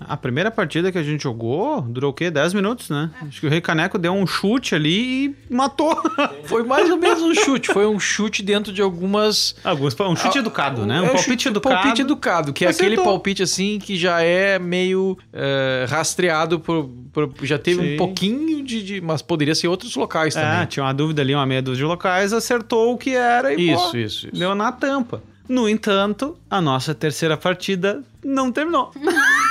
A 0.00 0.16
primeira 0.16 0.50
partida 0.50 0.92
que 0.92 0.98
a 0.98 1.02
gente 1.02 1.22
jogou 1.24 1.82
durou 1.82 2.10
o 2.10 2.14
quê? 2.14 2.30
10 2.30 2.54
minutos, 2.54 2.88
né? 2.88 3.10
Acho 3.26 3.40
que 3.40 3.46
o 3.46 3.50
Rei 3.50 3.60
Caneco 3.60 3.98
deu 3.98 4.12
um 4.12 4.26
chute 4.26 4.74
ali 4.74 5.34
e 5.50 5.54
matou. 5.54 6.00
Foi 6.44 6.62
mais 6.62 6.88
ou 6.88 6.96
menos 6.96 7.20
um 7.20 7.34
chute. 7.34 7.72
Foi 7.72 7.84
um 7.86 7.98
chute 7.98 8.42
dentro 8.42 8.72
de 8.72 8.80
algumas. 8.80 9.56
Alguns, 9.64 9.94
um 10.00 10.14
chute 10.16 10.38
educado, 10.38 10.86
né? 10.86 11.00
Um 11.00 11.04
É, 11.04 11.08
palpite 11.08 11.24
chute- 11.24 11.48
educado. 11.48 11.74
Palpite 11.74 12.02
educado, 12.02 12.52
que 12.52 12.64
é 12.64 12.68
Acertou. 12.68 12.92
aquele 12.92 13.02
palpite 13.04 13.42
assim 13.42 13.78
que 13.80 13.96
já 13.96 14.22
é 14.22 14.58
meio 14.58 15.18
é, 15.32 15.84
rastreado 15.88 16.60
por, 16.60 16.88
por- 17.12 17.32
Já 17.42 17.58
teve 17.58 17.82
Sim. 17.82 17.94
um 17.94 17.96
pouquinho 17.96 18.64
de, 18.64 18.82
de- 18.82 19.00
Mas 19.00 19.20
poderia 19.20 19.54
ser 19.54 19.66
outros 19.68 19.94
locais 19.96 20.36
É, 20.36 20.40
também. 20.42 20.66
tinha 20.66 20.84
uma 20.84 20.94
dúvida 20.94 21.22
ali, 21.22 21.34
uma 21.34 21.44
meia 21.46 21.60
dúzia 21.60 21.78
de 21.84 21.84
locais, 21.88 22.32
acertou 22.32 22.94
o 22.94 22.98
que 22.98 23.10
era 23.16 23.52
e 23.52 23.72
Isso, 23.72 23.90
pô, 23.90 23.96
isso, 23.96 24.26
isso. 24.28 24.36
deu 24.36 24.54
na 24.54 24.70
tampa. 24.70 25.22
No 25.48 25.68
entanto, 25.68 26.36
a 26.50 26.60
nossa 26.60 26.94
terceira 26.94 27.36
partida 27.36 28.02
não 28.24 28.52
terminou. 28.52 28.92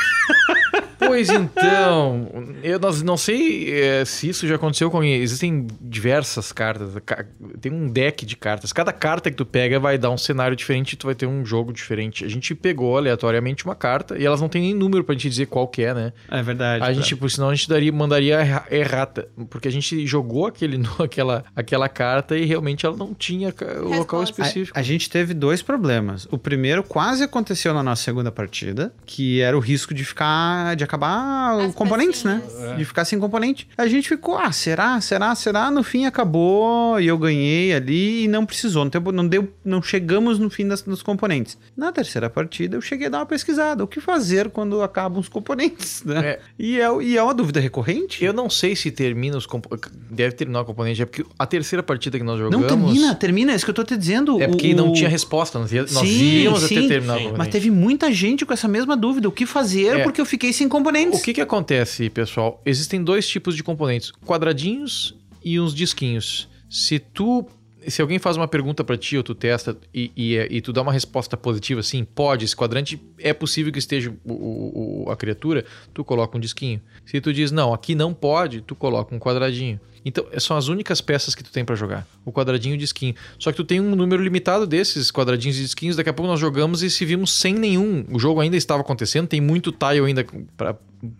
Pois 1.08 1.30
então, 1.30 2.30
eu 2.64 2.80
não, 2.80 2.92
não 3.04 3.18
sei 3.18 3.74
é, 3.74 4.06
se 4.06 4.30
isso 4.30 4.48
já 4.48 4.56
aconteceu 4.56 4.90
com 4.92 4.98
alguém. 4.98 5.16
Existem 5.16 5.68
diversas 5.82 6.52
cartas, 6.52 6.90
ca- 7.06 7.26
tem 7.60 7.72
um 7.72 7.88
deck 7.90 8.26
de 8.26 8.36
cartas. 8.36 8.72
Cada 8.74 8.92
carta 8.94 9.30
que 9.30 9.38
tu 9.38 9.46
pega 9.46 9.80
vai 9.80 9.98
dar 9.98 10.10
um 10.10 10.18
cenário 10.18 10.56
diferente 10.56 10.94
e 10.94 10.96
tu 10.96 11.06
vai 11.08 11.16
ter 11.16 11.26
um 11.26 11.46
jogo 11.46 11.72
diferente. 11.74 12.26
A 12.26 12.28
gente 12.30 12.54
pegou 12.56 12.98
aleatoriamente 12.98 13.66
uma 13.66 13.76
carta 13.76 14.18
e 14.18 14.26
elas 14.26 14.42
não 14.42 14.50
tem 14.50 14.62
nem 14.62 14.74
número 14.74 15.04
pra 15.04 15.14
gente 15.14 15.30
dizer 15.30 15.46
qual 15.48 15.68
que 15.68 15.84
é, 15.84 15.94
né? 15.94 16.14
É 16.30 16.42
verdade. 16.42 16.84
A 16.84 16.94
gente, 16.94 17.16
por 17.16 17.30
senão 17.30 17.50
a 17.50 17.56
gente 17.56 17.70
daria, 17.70 17.92
mandaria 17.92 18.36
erra- 18.40 18.66
errata, 18.70 19.28
porque 19.50 19.68
a 19.68 19.72
gente 19.72 20.06
jogou 20.06 20.46
aquele, 20.46 20.82
aquela, 21.00 21.44
aquela 21.56 21.90
carta 21.90 22.38
e 22.38 22.46
realmente 22.46 22.86
ela 22.86 22.96
não 22.98 23.14
tinha 23.14 23.54
o 23.84 23.96
local 23.98 24.24
específico. 24.24 24.78
A, 24.78 24.82
a 24.82 24.84
gente 24.84 25.10
teve 25.10 25.34
dois 25.34 25.62
problemas. 25.62 26.28
O 26.32 26.38
primeiro 26.38 26.84
quase 26.84 27.24
aconteceu 27.24 27.74
na 27.74 27.84
nossa 27.84 28.04
segunda 28.04 28.32
partida, 28.32 28.94
que 29.06 29.42
era 29.42 29.56
o 29.56 29.60
risco 29.60 29.94
de 29.94 30.04
ficar. 30.04 30.76
de 30.76 30.84
acabar 30.84 30.97
As 31.06 31.70
os 31.70 31.76
componentes, 31.76 32.24
né? 32.24 32.42
pecinhas. 32.46 32.78
De 32.78 32.86
ficar 32.86 33.06
sem 33.06 33.20
componente. 33.20 33.68
A 33.78 33.88
gente 33.88 34.10
ficou, 34.10 34.38
ah, 34.38 34.52
será? 34.52 35.00
Será? 35.02 35.34
Será? 35.36 35.70
No 35.72 35.84
fim 35.84 36.06
acabou 36.06 37.00
e 37.00 37.08
eu 37.08 37.18
ganhei 37.18 37.74
ali 37.74 38.24
e 38.24 38.28
não 38.28 38.46
precisou. 38.46 38.84
Não, 38.86 38.90
deu, 38.92 39.12
não, 39.12 39.28
deu, 39.28 39.54
não 39.64 39.82
chegamos 39.82 40.40
no 40.40 40.50
fim 40.50 40.68
das, 40.68 40.82
dos 40.82 41.02
componentes. 41.02 41.58
Na 41.76 41.92
terceira 41.92 42.30
partida 42.30 42.76
eu 42.78 42.82
cheguei 42.82 43.08
a 43.08 43.10
dar 43.10 43.20
uma 43.20 43.26
pesquisada. 43.26 43.84
O 43.84 43.88
que 43.88 44.00
fazer 44.00 44.50
quando 44.50 44.82
acabam 44.82 45.20
os 45.20 45.30
componentes, 45.30 46.04
né? 46.04 46.20
É. 46.26 46.40
E, 46.58 46.80
é, 46.80 46.88
e 47.04 47.18
é 47.18 47.24
uma 47.24 47.34
dúvida 47.34 47.60
recorrente. 47.60 48.24
Eu 48.24 48.34
não 48.34 48.50
sei 48.50 48.76
se 48.76 48.92
termina 48.92 49.38
os 49.38 49.46
compo- 49.46 49.78
Deve 50.10 50.36
terminar 50.36 50.62
o 50.62 50.66
componente, 50.66 51.02
é 51.02 51.06
porque 51.06 51.26
a 51.38 51.46
terceira 51.46 51.84
partida 51.84 52.18
que 52.18 52.24
nós 52.24 52.38
jogamos. 52.40 52.62
Não 52.62 52.68
termina, 52.68 53.16
termina, 53.16 53.52
é 53.52 53.56
isso 53.56 53.66
que 53.66 53.72
eu 53.72 53.76
tô 53.76 53.84
te 53.84 53.96
dizendo. 53.98 54.42
É 54.42 54.48
porque 54.48 54.74
O- 54.74 54.78
não 54.78 54.90
o- 54.92 54.94
tinha 54.94 55.10
resposta, 55.10 55.60
nós, 55.60 55.72
ia- 55.72 55.82
nós 55.84 56.08
Sim, 56.08 56.42
íamos 56.44 56.62
sim. 56.64 56.78
até 56.78 56.88
terminar 56.88 57.14
o 57.16 57.18
Sim. 57.18 57.24
componente. 57.26 57.38
Mas 57.38 57.48
teve 57.50 57.70
muita 57.72 58.12
gente 58.12 58.46
com 58.46 58.54
essa 58.54 58.68
mesma 58.68 58.96
dúvida. 58.98 59.28
O 59.28 59.32
que 59.32 59.46
fazer 59.46 60.00
É. 60.00 60.04
porque 60.04 60.20
eu 60.22 60.26
fiquei 60.26 60.52
sem 60.54 60.68
componentes? 60.88 61.20
O 61.20 61.24
que 61.24 61.34
que 61.34 61.42
acontece, 61.42 62.10
pessoal? 62.10 62.62
Existem 62.66 63.04
dois 63.04 63.28
tipos 63.28 63.56
de 63.56 63.64
componentes: 63.64 64.12
quadradinhos 64.26 65.16
e 65.44 65.60
uns 65.60 65.74
disquinhos. 65.74 66.48
Se 66.70 67.00
tu. 67.00 67.46
Se 67.88 68.02
alguém 68.02 68.20
faz 68.20 68.36
uma 68.36 68.50
pergunta 68.50 68.84
pra 68.84 68.98
ti 68.98 69.16
ou 69.16 69.24
tu 69.24 69.34
testa 69.34 69.78
e, 69.94 70.12
e, 70.18 70.36
e 70.58 70.60
tu 70.62 70.74
dá 70.74 70.82
uma 70.82 70.92
resposta 70.92 71.38
positiva, 71.38 71.82
sim, 71.82 72.04
pode, 72.04 72.44
esse 72.44 72.54
quadrante 72.54 73.02
é 73.18 73.32
possível 73.34 73.72
que 73.72 73.80
esteja 73.80 74.14
o- 74.26 75.04
o- 75.06 75.10
a 75.10 75.16
criatura, 75.16 75.64
tu 75.94 76.04
coloca 76.04 76.36
um 76.38 76.40
disquinho. 76.42 76.82
Se 77.06 77.22
tu 77.22 77.32
diz 77.32 77.50
não, 77.50 77.74
aqui 77.74 77.96
não 77.96 78.14
pode, 78.14 78.60
tu 78.60 78.76
coloca 78.76 79.16
um 79.16 79.20
quadradinho. 79.20 79.80
Então, 80.08 80.26
são 80.38 80.56
as 80.56 80.70
únicas 80.70 81.02
peças 81.02 81.36
que 81.36 81.44
tu 81.44 81.52
tem 81.52 81.66
pra 81.66 81.76
jogar. 81.76 82.08
O 82.24 82.32
quadradinho 82.32 82.74
e 82.74 82.78
o 82.78 82.80
disquinho. 82.80 83.14
Só 83.38 83.52
que 83.52 83.58
tu 83.58 83.66
tem 83.66 83.82
um 83.82 83.94
número 83.94 84.24
limitado 84.24 84.66
desses 84.66 85.12
quadradinhos 85.12 85.58
e 85.58 85.62
disquinhos. 85.62 85.98
Daqui 85.98 86.10
a 86.10 86.14
pouco 86.14 86.32
nós 86.32 86.40
jogamos 86.40 86.82
e 86.82 86.90
se 86.90 87.04
vimos 87.04 87.34
sem 87.34 87.54
nenhum. 87.54 88.06
O 88.10 88.18
jogo 88.18 88.40
ainda 88.40 88.56
estava 88.56 88.82
acontecendo, 88.82 89.28
tem 89.28 89.42
muito 89.42 89.70
tile 89.70 90.00
ainda 90.06 90.26
pra, 90.56 90.78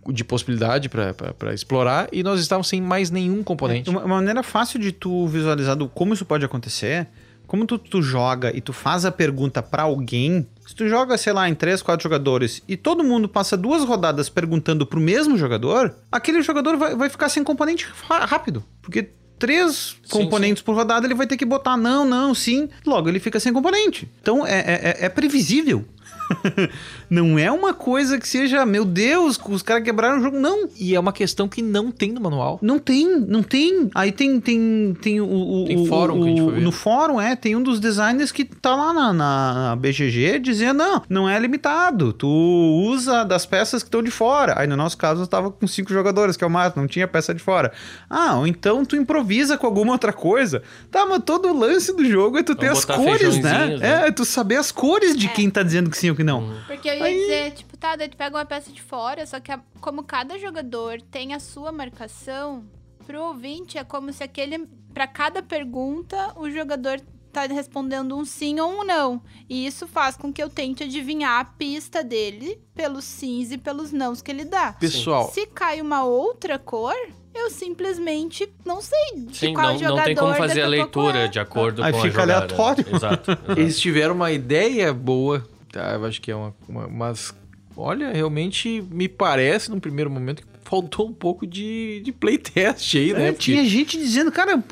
de 0.08 0.24
possibilidade 0.24 0.88
pra 0.88 1.52
explorar. 1.52 2.08
E 2.10 2.22
nós 2.22 2.40
estávamos 2.40 2.66
sem 2.66 2.80
mais 2.80 3.10
nenhum 3.10 3.42
componente. 3.42 3.90
Uma, 3.90 4.00
uma 4.00 4.16
maneira 4.16 4.42
fácil 4.42 4.80
de 4.80 4.90
tu 4.90 5.26
visualizar 5.26 5.76
do 5.76 5.86
como 5.86 6.14
isso 6.14 6.24
pode 6.24 6.44
acontecer, 6.46 7.08
como 7.46 7.66
tu, 7.66 7.78
tu 7.78 8.00
joga 8.00 8.56
e 8.56 8.60
tu 8.62 8.72
faz 8.72 9.04
a 9.04 9.12
pergunta 9.12 9.62
pra 9.62 9.82
alguém, 9.82 10.46
se 10.68 10.74
tu 10.74 10.86
joga, 10.86 11.16
sei 11.16 11.32
lá, 11.32 11.48
em 11.48 11.54
três, 11.54 11.80
quatro 11.80 12.02
jogadores 12.02 12.62
e 12.68 12.76
todo 12.76 13.02
mundo 13.02 13.26
passa 13.26 13.56
duas 13.56 13.84
rodadas 13.84 14.28
perguntando 14.28 14.84
pro 14.84 15.00
mesmo 15.00 15.38
jogador, 15.38 15.94
aquele 16.12 16.42
jogador 16.42 16.76
vai, 16.76 16.94
vai 16.94 17.08
ficar 17.08 17.30
sem 17.30 17.42
componente 17.42 17.88
rápido. 18.06 18.62
Porque 18.82 19.08
três 19.38 19.96
componentes 20.10 20.62
por 20.62 20.74
rodada 20.74 21.06
ele 21.06 21.14
vai 21.14 21.26
ter 21.26 21.38
que 21.38 21.46
botar 21.46 21.74
não, 21.78 22.04
não, 22.04 22.34
sim. 22.34 22.68
Logo 22.84 23.08
ele 23.08 23.18
fica 23.18 23.40
sem 23.40 23.50
componente. 23.50 24.06
Então 24.20 24.46
é, 24.46 24.58
é, 24.58 24.96
é- 25.00 25.06
é 25.06 25.08
previsível. 25.08 25.86
não 27.10 27.38
é 27.38 27.50
uma 27.50 27.72
coisa 27.74 28.18
que 28.18 28.28
seja, 28.28 28.64
meu 28.66 28.84
Deus, 28.84 29.38
os 29.48 29.62
caras 29.62 29.82
quebraram 29.84 30.18
o 30.18 30.22
jogo. 30.22 30.38
Não, 30.38 30.68
E 30.78 30.94
é 30.94 31.00
uma 31.00 31.12
questão 31.12 31.48
que 31.48 31.62
não 31.62 31.90
tem 31.90 32.12
no 32.12 32.20
manual. 32.20 32.58
não 32.62 32.78
tem, 32.78 33.18
não 33.20 33.42
tem. 33.42 33.90
Aí 33.94 34.12
tem 34.12 34.40
tem 34.40 34.96
tem 35.00 35.20
o, 35.20 35.24
o- 35.26 35.64
Tem 35.66 35.78
o- 35.80 35.86
fórum 35.86 36.18
o- 36.20 36.22
que 36.22 36.26
a 36.26 36.30
gente 36.30 36.42
foi 36.42 36.54
ver. 36.54 36.60
no 36.60 36.72
fórum 36.72 37.20
é, 37.20 37.34
tem 37.36 37.56
um 37.56 37.62
dos 37.62 37.80
designers 37.80 38.30
que 38.32 38.44
tá 38.44 38.74
lá 38.74 38.92
na, 38.92 39.12
na 39.12 39.76
BGG 39.76 40.38
dizendo 40.38 40.78
não, 40.78 41.02
não 41.08 41.28
é 41.28 41.38
limitado. 41.38 42.12
Tu 42.12 42.26
usa 42.28 43.24
das 43.24 43.46
peças 43.46 43.82
que 43.82 43.88
estão 43.88 44.02
de 44.02 44.10
fora. 44.10 44.54
Aí 44.58 44.66
no 44.66 44.76
nosso 44.76 44.96
caso 44.96 45.22
eu 45.22 45.26
tava 45.26 45.50
com 45.50 45.66
cinco 45.66 45.92
jogadores, 45.92 46.36
que 46.36 46.44
é 46.44 46.46
o 46.46 46.50
máximo, 46.50 46.82
não 46.82 46.88
tinha 46.88 47.06
peça 47.08 47.34
de 47.34 47.40
fora. 47.42 47.72
Ah, 48.08 48.36
ou 48.36 48.46
então 48.46 48.84
tu 48.84 48.96
improvisa 48.96 49.56
com 49.56 49.66
alguma 49.66 49.92
outra 49.92 50.12
coisa. 50.12 50.62
Tá, 50.90 51.06
mas 51.06 51.22
todo 51.24 51.48
o 51.48 51.58
lance 51.58 51.94
do 51.96 52.04
jogo 52.04 52.38
é 52.38 52.42
tu 52.42 52.54
ter 52.54 52.66
Vamos 52.68 52.78
as 52.88 52.96
cores, 52.96 53.38
né? 53.38 53.76
né? 53.78 54.06
É, 54.06 54.10
tu 54.10 54.24
saber 54.24 54.56
as 54.56 54.70
cores 54.70 55.16
de 55.16 55.28
quem 55.28 55.48
tá 55.50 55.62
dizendo 55.62 55.90
que 55.90 55.96
sim 55.96 56.10
ou 56.10 56.16
que 56.16 56.24
não. 56.24 56.52
Porque 56.66 56.88
eu 56.98 57.06
ia 57.06 57.12
Aí- 57.12 57.20
dizer, 57.20 57.50
tipo, 57.52 57.76
tá, 57.76 57.96
daí 57.96 58.08
tu 58.08 58.16
pega 58.16 58.36
uma 58.36 58.44
peça 58.44 58.70
de 58.72 58.82
fora, 58.82 59.26
só 59.26 59.38
que 59.40 59.50
a- 59.52 59.60
como 59.80 60.02
cada 60.02 60.38
jogador 60.38 61.00
tem 61.00 61.34
a 61.34 61.40
sua 61.40 61.70
marcação, 61.72 62.64
pro 63.06 63.22
ouvinte 63.22 63.78
é 63.78 63.84
como 63.84 64.12
se 64.12 64.22
aquele. 64.22 64.66
Pra 64.92 65.06
cada 65.06 65.42
pergunta, 65.42 66.32
o 66.36 66.50
jogador 66.50 67.00
tá 67.32 67.42
respondendo 67.46 68.16
um 68.16 68.24
sim 68.24 68.58
ou 68.58 68.80
um 68.80 68.84
não. 68.84 69.22
E 69.48 69.66
isso 69.66 69.86
faz 69.86 70.16
com 70.16 70.32
que 70.32 70.42
eu 70.42 70.48
tente 70.50 70.82
adivinhar 70.82 71.40
a 71.40 71.44
pista 71.44 72.02
dele 72.02 72.58
pelos 72.74 73.04
sims 73.04 73.52
e 73.52 73.58
pelos 73.58 73.92
nãos 73.92 74.20
que 74.22 74.30
ele 74.30 74.44
dá. 74.44 74.72
Pessoal, 74.72 75.30
Se 75.30 75.46
cai 75.46 75.80
uma 75.80 76.02
outra 76.04 76.58
cor, 76.58 76.96
eu 77.34 77.50
simplesmente 77.50 78.48
não 78.64 78.80
sei 78.80 78.98
de 79.26 79.36
Sim, 79.36 79.54
qual 79.54 79.68
não, 79.68 79.78
jogador 79.78 79.96
não 79.98 80.04
tem 80.04 80.16
como 80.16 80.34
fazer 80.34 80.62
a 80.62 80.66
leitura 80.66 81.18
é. 81.20 81.28
de 81.28 81.38
acordo 81.38 81.82
Aí 81.84 81.92
com 81.92 82.00
fica 82.00 82.22
a 82.22 82.26
jogada. 82.26 82.44
aleatório. 82.54 82.86
Exato. 82.96 83.30
exato. 83.30 83.52
eles 83.60 83.78
tiveram 83.78 84.14
uma 84.14 84.32
ideia 84.32 84.92
boa, 84.92 85.46
tá? 85.78 85.92
Eu 85.94 86.04
acho 86.04 86.20
que 86.20 86.30
é 86.30 86.34
uma, 86.36 86.54
uma- 86.68 86.88
Mas, 86.88 87.34
olha, 87.76 88.12
realmente 88.12 88.82
me 88.90 89.08
parece, 89.08 89.70
num 89.70 89.80
primeiro 89.80 90.10
momento, 90.10 90.42
que 90.42 90.48
faltou 90.68 91.08
um 91.08 91.12
pouco 91.12 91.46
de, 91.46 92.00
de 92.04 92.12
playtest 92.12 92.94
aí, 92.96 93.12
né? 93.12 93.28
É, 93.28 93.32
Porque- 93.32 93.52
tinha 93.52 93.64
gente 93.64 93.96
dizendo, 93.96 94.30
cara, 94.30 94.62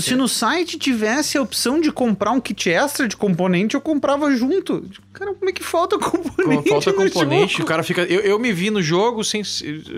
se 0.00 0.14
no 0.14 0.28
site 0.28 0.78
tivesse 0.78 1.38
a 1.38 1.42
opção 1.42 1.80
de 1.80 1.90
comprar 1.90 2.32
um 2.32 2.40
kit 2.40 2.68
extra 2.70 3.08
de 3.08 3.16
componente, 3.16 3.74
eu 3.74 3.80
comprava 3.80 4.30
junto. 4.36 4.84
Cara, 5.12 5.34
como 5.34 5.48
é 5.48 5.52
que 5.52 5.62
falta 5.64 5.96
componente? 5.98 6.64
Com- 6.64 6.68
Falta 6.80 6.92
componente, 6.92 7.52
jogo? 7.54 7.64
o 7.64 7.66
cara 7.66 7.82
fica. 7.82 8.02
Eu, 8.02 8.20
eu 8.20 8.38
me 8.38 8.52
vi 8.52 8.70
no 8.70 8.82
jogo 8.82 9.24
sem. 9.24 9.42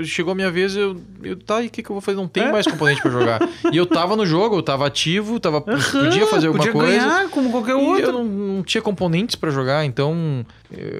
Chegou 0.05 0.33
a 0.33 0.35
minha 0.35 0.51
vez, 0.51 0.77
eu. 0.77 0.97
eu 1.23 1.37
tá, 1.37 1.61
e 1.63 1.67
o 1.67 1.71
que, 1.71 1.83
que 1.83 1.91
eu 1.91 1.95
vou 1.95 2.01
fazer? 2.01 2.17
Não 2.17 2.29
tem 2.29 2.45
É. 2.45 2.53
mais 2.53 2.67
componente 2.67 3.03
pra 3.03 3.11
jogar. 3.11 3.49
E 3.73 3.77
eu 3.77 3.87
tava 3.87 4.15
no 4.17 4.25
jogo, 4.25 4.57
eu 4.57 4.63
tava 4.63 4.87
ativo, 4.87 5.39
tava, 5.41 5.61
podia 5.61 6.27
fazer 6.27 6.47
alguma 6.47 6.65
Podia 6.65 6.73
coisa. 6.73 6.99
ganhar 6.99 7.29
como 7.31 7.51
qualquer 7.51 7.73
E 7.73 7.75
outro. 7.75 8.03
eu 8.07 8.13
não, 8.13 8.25
não 8.25 8.63
tinha 8.63 8.81
componentes 8.81 9.35
pra 9.37 9.51
jogar, 9.51 9.85
então. 9.85 10.45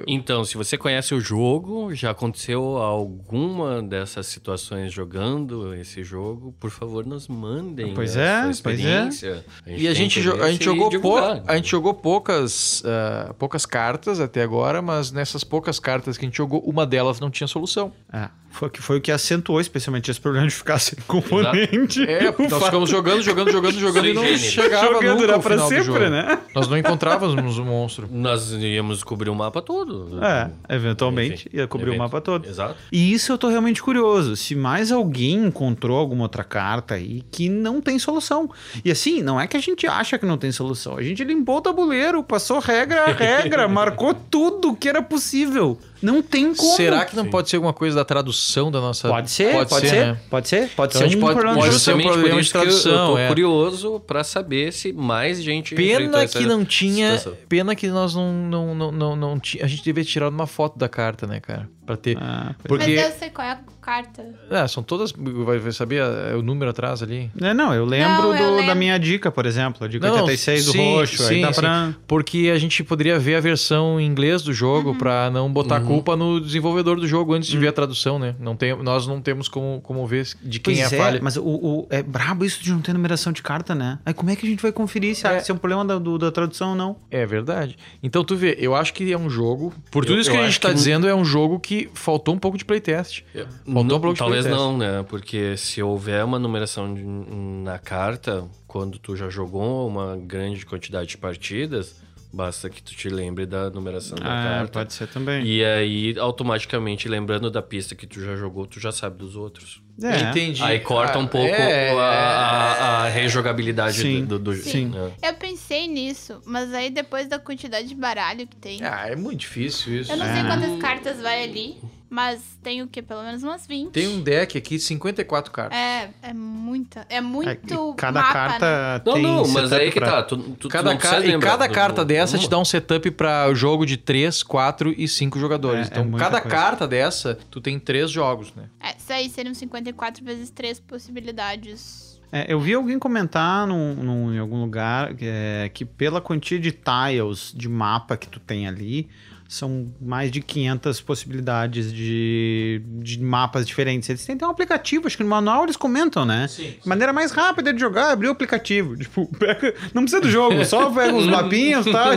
Então, 0.07 0.43
se 0.43 0.57
você 0.57 0.77
conhece 0.77 1.13
o 1.13 1.19
jogo, 1.21 1.93
já 1.95 2.11
aconteceu 2.11 2.61
alguma 2.77 3.81
dessas 3.81 4.27
situações 4.27 4.91
jogando 4.91 5.73
esse 5.75 6.03
jogo, 6.03 6.53
por 6.59 6.69
favor, 6.69 7.05
nos 7.05 7.27
mandem 7.27 7.93
Pois 7.93 8.15
a 8.17 8.21
é, 8.21 8.25
sua 8.53 8.63
pois 8.63 8.79
é. 8.79 8.81
experiência. 8.81 9.45
E 9.65 9.87
a 9.87 9.93
gente, 9.93 10.21
jo- 10.21 10.41
a 10.41 10.51
gente 10.51 10.61
em 10.61 10.65
jogou, 10.65 10.89
divulgar. 10.89 11.43
a 11.47 11.55
gente 11.55 11.69
jogou 11.69 11.93
poucas, 11.93 12.83
ah, 12.85 13.33
poucas 13.37 13.65
cartas 13.65 14.19
até 14.19 14.41
agora, 14.41 14.81
mas 14.81 15.11
nessas 15.11 15.43
poucas 15.43 15.79
cartas 15.79 16.17
que 16.17 16.25
a 16.25 16.27
gente 16.27 16.37
jogou, 16.37 16.59
uma 16.61 16.85
delas 16.85 17.19
não 17.19 17.29
tinha 17.29 17.47
solução. 17.47 17.91
É, 18.11 18.27
foi, 18.49 18.69
que- 18.69 18.81
foi 18.81 18.97
o 18.97 19.01
que 19.01 19.11
acentuou 19.11 19.61
especialmente 19.61 20.11
esse 20.11 20.19
problema 20.19 20.47
de 20.47 20.53
ficar 20.53 20.79
sem 20.79 20.97
componente. 21.07 22.03
É, 22.03 22.29
O 22.37 22.41
nós 22.43 22.51
fato- 22.51 22.65
ficamos 22.65 22.89
jogando, 22.89 23.21
jogando, 23.21 23.51
jogando, 23.51 23.77
jogando 23.79 24.07
e 24.07 24.13
não 24.13 24.23
generis. 24.23 24.41
chegava 24.41 24.87
jogando 24.93 25.21
nunca 25.21 25.35
ao 25.35 25.41
final 25.41 25.57
do 25.57 25.69
sempre, 25.69 25.83
jogo. 25.85 25.99
né? 26.09 26.39
Nós 26.53 26.67
não 26.67 26.77
encontrávamos 26.77 27.57
o 27.57 27.63
monstro. 27.65 28.07
Nós 28.11 28.51
íamos 28.51 29.03
cobrir 29.03 29.29
o 29.29 29.35
mapa 29.35 29.60
todo. 29.61 30.19
É, 30.23 30.49
eventualmente 30.69 31.47
Enfim, 31.47 31.57
ia 31.57 31.67
cobrir 31.67 31.89
o 31.89 31.93
evento. 31.93 31.99
mapa 31.99 32.21
todo. 32.21 32.47
Exato. 32.47 32.75
E 32.91 33.13
isso 33.13 33.31
eu 33.31 33.37
tô 33.37 33.49
realmente 33.49 33.81
curioso. 33.81 34.35
Se 34.35 34.55
mais 34.55 34.91
alguém 34.91 35.45
encontrou 35.45 35.97
alguma 35.97 36.23
outra 36.23 36.43
carta 36.43 36.95
aí 36.95 37.23
que 37.31 37.49
não 37.49 37.81
tem 37.81 37.97
solução. 37.99 38.49
E 38.83 38.91
assim, 38.91 39.21
não 39.21 39.39
é 39.39 39.47
que 39.47 39.57
a 39.57 39.61
gente 39.61 39.87
acha 39.87 40.17
que 40.17 40.25
não 40.25 40.37
tem 40.37 40.51
solução. 40.51 40.97
A 40.97 41.03
gente 41.03 41.23
limpou 41.23 41.57
o 41.57 41.61
tabuleiro, 41.61 42.23
passou 42.23 42.59
regra 42.59 43.05
a 43.05 43.11
regra, 43.11 43.67
marcou 43.69 44.13
tudo 44.13 44.75
que 44.75 44.89
era 44.89 45.01
possível. 45.01 45.77
Não 46.01 46.21
tem 46.21 46.53
como. 46.55 46.75
Será 46.75 47.05
que 47.05 47.15
não 47.15 47.27
pode 47.27 47.49
ser 47.49 47.57
alguma 47.57 47.73
coisa 47.73 47.95
da 47.97 48.03
tradução 48.05 48.71
da 48.71 48.79
nossa. 48.81 49.07
Pode 49.07 49.29
ser, 49.29 49.53
pode, 49.67 49.87
ser, 49.87 50.05
né? 50.07 50.17
pode 50.29 50.47
ser, 50.47 50.69
pode 50.69 50.95
Então 50.97 51.09
ser 51.09 51.15
um 51.17 51.19
pode- 51.19 51.33
problema 51.33 51.57
pode 51.59 51.73
de- 51.75 51.79
ser 51.79 51.95
um 51.95 52.01
problema 52.01 52.41
de 52.41 52.49
que 52.51 52.57
eu- 52.57 52.61
tradução, 52.61 53.11
tô 53.11 53.17
é. 53.17 53.27
curioso 53.27 53.99
pra 53.99 54.23
saber 54.23 54.73
se 54.73 54.91
mais 54.91 55.41
gente 55.43 55.75
Pena 55.75 56.23
essa 56.23 56.39
que 56.39 56.45
não 56.45 56.65
tinha. 56.65 57.17
situação. 57.17 57.39
Pena 57.47 57.75
que 57.75 57.87
nós 57.87 58.15
não. 58.15 58.31
não, 58.33 58.73
não, 58.75 58.91
não, 58.91 59.15
não 59.15 59.41
a 59.61 59.67
gente 59.67 59.83
devia 59.83 60.03
tirar 60.03 60.29
uma 60.29 60.47
foto 60.47 60.77
da 60.79 60.89
carta, 60.89 61.27
né, 61.27 61.39
cara? 61.39 61.69
Pra 61.85 61.97
ter. 61.97 62.17
Ah, 62.21 62.53
Porque. 62.63 62.95
Mas 62.95 63.05
eu 63.11 63.19
sei 63.19 63.29
qual 63.31 63.47
é 63.47 63.51
a 63.51 63.59
carta. 63.81 64.23
Ah, 64.49 64.67
são 64.67 64.83
todas. 64.83 65.11
Vai, 65.11 65.57
vai 65.57 65.71
saber 65.71 66.01
ah, 66.01 66.37
o 66.37 66.41
número 66.41 66.69
atrás 66.69 67.01
ali? 67.01 67.29
É, 67.41 67.53
não, 67.53 67.73
eu 67.73 67.83
lembro, 67.85 68.09
Não, 68.23 68.35
eu 68.35 68.57
do- 68.61 68.65
da 68.67 68.75
minha 68.75 68.97
dica, 68.99 69.31
por 69.31 69.45
exemplo. 69.47 69.83
A 69.83 69.87
dica 69.87 70.05
Não, 70.07 70.13
86 70.17 70.65
do 70.65 70.71
sim, 70.73 70.77
roxo. 70.93 71.23
aí 71.23 71.27
sim, 71.35 71.41
dá 71.41 71.51
sim. 71.51 71.59
pra. 71.61 71.93
Porque 72.07 72.51
a 72.53 72.57
gente 72.59 72.83
poderia 72.83 73.17
ver 73.17 73.35
a 73.35 73.39
versão 73.39 73.99
em 73.99 74.05
inglês 74.05 74.43
do 74.43 74.53
jogo 74.53 74.95
pra 74.95 75.29
não 75.31 75.51
botar 75.51 75.77
a 75.77 75.81
culpa 75.81 76.15
no 76.15 76.39
desenvolvedor 76.39 76.99
do 76.99 77.07
jogo 77.07 77.33
antes 77.33 77.49
de 77.49 77.57
ver 77.57 77.69
a 77.69 77.73
tradução, 77.73 78.19
né? 78.19 78.35
Não 78.39 78.55
tem, 78.55 78.75
nós 78.83 79.07
não 79.07 79.19
temos 79.19 79.47
como, 79.47 79.81
como 79.81 80.05
ver 80.05 80.27
de 80.43 80.59
quem 80.59 80.75
Pois 80.75 80.79
é 80.91 80.95
a 80.95 80.99
é, 80.99 81.03
falha. 81.03 81.19
mas 81.21 81.35
o, 81.37 81.43
o- 81.43 81.87
é 81.89 82.03
brabo 82.03 82.45
isso 82.45 82.61
de 82.63 82.71
não 82.71 82.79
ter 82.79 82.93
numeração 82.93 83.33
de 83.33 83.41
carta, 83.41 83.73
né? 83.73 83.97
Aí 84.05 84.13
como 84.13 84.29
é 84.29 84.35
que 84.35 84.45
a 84.45 84.49
gente 84.49 84.61
vai 84.61 84.71
conferir 84.71 85.15
se, 85.15 85.25
É. 85.25 85.39
se 85.39 85.49
é 85.49 85.53
um 85.53 85.57
problema 85.57 85.83
da, 85.83 85.97
do- 85.97 86.17
da 86.19 86.31
tradução 86.31 86.69
ou 86.69 86.75
não? 86.75 86.95
É 87.09 87.25
verdade. 87.25 87.75
Então 88.03 88.23
tu 88.23 88.35
vê, 88.35 88.55
eu 88.59 88.75
acho 88.75 88.93
que 88.93 89.11
é 89.11 89.17
um 89.17 89.29
jogo. 89.29 89.73
Por 89.89 90.05
tudo 90.05 90.17
Eu- 90.17 90.21
isso 90.21 90.29
que 90.29 90.37
a 90.37 90.45
gente 90.45 90.59
tá 90.59 90.69
que- 90.69 90.75
dizendo, 90.75 91.07
é 91.07 91.15
um 91.15 91.25
jogo 91.25 91.59
que 91.59 91.70
faltou 91.93 92.33
um 92.33 92.39
pouco 92.39 92.57
de 92.57 92.65
playtest. 92.65 93.23
Faltou 93.33 93.83
Não, 93.83 93.95
um 93.97 93.99
bloco 93.99 94.13
de 94.13 94.19
talvez 94.19 94.45
playtest. 94.45 94.63
não, 94.65 94.77
né? 94.77 95.03
Porque 95.09 95.55
se 95.57 95.81
houver 95.81 96.23
uma 96.25 96.37
numeração 96.39 96.93
de- 96.93 97.03
na 97.03 97.77
carta, 97.79 98.45
quando 98.67 98.97
tu 98.99 99.15
já 99.15 99.29
jogou 99.29 99.87
uma 99.87 100.15
grande 100.17 100.65
quantidade 100.65 101.09
de 101.09 101.17
partidas, 101.17 101.95
basta 102.33 102.69
que 102.69 102.81
tu 102.81 102.93
te 102.95 103.09
lembre 103.09 103.45
da 103.45 103.69
numeração 103.69 104.17
da 104.17 104.25
Ah, 104.25 104.43
carta. 104.59 104.71
pode 104.79 104.93
ser 104.93 105.07
também. 105.07 105.45
E 105.45 105.63
aí, 105.65 106.15
automaticamente, 106.17 107.07
lembrando 107.09 107.49
da 107.51 107.61
pista 107.61 107.93
que 107.95 108.07
tu 108.07 108.21
já 108.23 108.35
jogou, 108.35 108.65
tu 108.65 108.79
já 108.79 108.91
sabe 108.91 109.17
dos 109.17 109.35
outros. 109.35 109.81
É. 110.01 110.21
Entendi. 110.29 110.63
Aí 110.63 110.79
corta 110.79 111.19
um 111.19 111.25
Ah, 111.25 111.27
pouco 111.27 111.47
é, 111.53 111.91
a, 111.91 112.01
a- 112.01 113.03
a 113.03 113.09
rejogabilidade 113.09 113.97
Sim, 114.01 114.25
do, 114.25 114.39
do 114.39 114.53
sim. 114.55 114.85
né? 114.87 115.11
Eu 115.21 115.33
pensei 115.35 115.87
nisso, 115.87 116.41
mas 116.45 116.73
aí 116.73 116.89
depois 116.89 117.27
da 117.27 117.37
quantidade 117.37 117.87
de 117.87 117.95
baralho 117.95 118.47
que 118.47 118.55
tem. 118.55 118.79
Ah, 118.83 119.07
é 119.07 119.15
muito 119.15 119.39
difícil 119.41 119.99
isso. 120.01 120.11
Eu 120.11 120.17
não 120.17 120.25
É. 120.25 120.33
sei 120.33 120.43
quantas 120.43 120.81
cartas 120.81 121.21
vai 121.21 121.43
ali, 121.43 121.77
mas 122.11 122.59
tem 122.61 122.81
o 122.81 122.87
que? 122.87 123.01
Pelo 123.01 123.23
menos 123.23 123.41
umas 123.41 123.65
20. 123.65 123.91
Tem 123.91 124.05
um 124.09 124.21
deck 124.21 124.57
aqui 124.57 124.75
de 124.75 124.83
54 124.83 125.49
cartas. 125.51 125.77
É, 125.79 126.09
é 126.21 126.33
muita. 126.33 127.05
É 127.09 127.15
É, 127.15 127.21
muito. 127.21 127.93
e 127.93 127.95
cada 127.95 128.19
mapa, 128.21 128.33
carta 128.33 128.65
né? 128.97 129.01
Não, 129.05 129.13
tem 129.13 129.23
não, 129.23 129.47
mas 129.47 129.69
setup 129.69 129.75
aí 129.81 129.91
que 129.91 129.99
pra- 129.99 130.11
tá. 130.11 130.23
Tu, 130.23 130.37
tu, 130.37 130.49
tu 130.51 130.67
Cada 130.69 130.91
não 130.91 130.97
ca- 130.99 131.07
precisa 131.09 131.35
E 131.37 131.39
cada 131.39 131.67
do- 131.67 131.73
carta 131.73 132.03
do- 132.03 132.07
dessa 132.09 132.35
uma. 132.35 132.43
te 132.43 132.49
dá 132.49 132.59
um 132.59 132.65
setup 132.65 133.09
pra 133.11 133.47
o 133.49 133.55
jogo 133.55 133.85
de 133.85 133.95
3, 133.95 134.43
4 134.43 134.93
e 134.97 135.07
5 135.07 135.39
jogadores. 135.39 135.87
É, 135.87 135.89
é 135.89 135.93
então, 135.93 136.03
muita 136.03 136.25
cada 136.25 136.41
coisa. 136.41 136.55
carta 136.57 136.87
dessa, 136.87 137.39
tu 137.49 137.61
tem 137.61 137.79
três 137.79 138.11
jogos, 138.11 138.53
né? 138.53 138.65
É, 138.81 138.95
isso 138.97 139.13
aí 139.13 139.29
seriam 139.29 139.53
54 139.53 140.23
vezes 140.25 140.49
3 140.49 140.79
possibilidades. 140.81 142.19
É, 142.33 142.45
eu 142.51 142.59
vi 142.59 142.73
alguém 142.73 142.97
comentar 142.97 143.67
num, 143.67 143.93
num- 143.95 144.33
em 144.33 144.39
algum 144.39 144.61
lugar 144.61 145.13
que, 145.15 145.25
é, 145.27 145.69
que 145.73 145.83
pela 145.83 146.21
quantia 146.21 146.59
de 146.59 146.71
tiles 146.71 147.53
de 147.55 147.67
mapa 147.67 148.15
que 148.15 148.27
tu 148.27 148.39
tem 148.39 148.67
ali, 148.67 149.09
são 149.53 149.91
mais 150.01 150.31
de 150.31 150.39
500 150.39 151.01
possibilidades 151.01 151.91
de, 151.91 152.81
de 152.85 153.21
mapas 153.21 153.67
diferentes. 153.67 154.09
Eles 154.09 154.25
têm 154.25 154.35
até 154.35 154.47
um 154.47 154.49
aplicativo, 154.49 155.07
acho 155.07 155.17
que 155.17 155.23
no 155.23 155.29
manual 155.29 155.63
eles 155.65 155.75
comentam, 155.75 156.23
né? 156.25 156.47
Sim. 156.47 156.75
Maneira 156.85 157.11
mais 157.11 157.31
rápida 157.33 157.73
de 157.73 157.79
jogar 157.81 158.09
é 158.09 158.11
abrir 158.13 158.29
o 158.29 158.31
aplicativo. 158.31 158.95
Tipo, 158.95 159.27
pega, 159.37 159.75
não 159.93 160.03
precisa 160.03 160.21
do 160.21 160.29
jogo, 160.31 160.63
só 160.63 160.89
pega 160.89 161.13
os 161.13 161.27
mapinhas, 161.31 161.85
tá? 161.85 162.11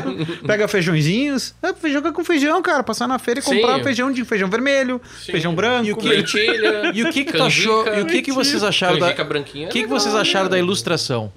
Pega 0.46 0.68
feijõezinhos. 0.68 1.56
É, 1.60 1.90
jogar 1.90 2.12
com 2.12 2.22
feijão, 2.24 2.62
cara. 2.62 2.84
Passar 2.84 3.08
na 3.08 3.18
feira 3.18 3.40
e 3.40 3.42
Sim. 3.42 3.56
comprar 3.56 3.82
feijão 3.82 4.12
de 4.12 4.24
feijão 4.24 4.48
vermelho, 4.48 5.00
Sim. 5.20 5.32
feijão 5.32 5.54
branco. 5.56 5.88
E 5.88 5.92
o 5.92 5.96
que- 5.96 6.08
Lentilha, 6.08 6.92
E 6.94 7.02
o 7.02 7.10
que 7.10 7.24
que 7.24 7.32
tu 7.32 7.42
achou? 7.42 7.84
E 7.88 8.00
o 8.02 8.06
que 8.06 8.22
que 8.22 8.30
vocês 8.30 8.62
acharam 8.62 8.96
da 9.00 9.12
branquinha. 9.24 9.66
O 9.66 9.70
que, 9.70 9.82
que 9.82 9.88
vocês 9.88 10.14
acharam 10.14 10.48
da 10.48 10.56
ilustração? 10.58 11.32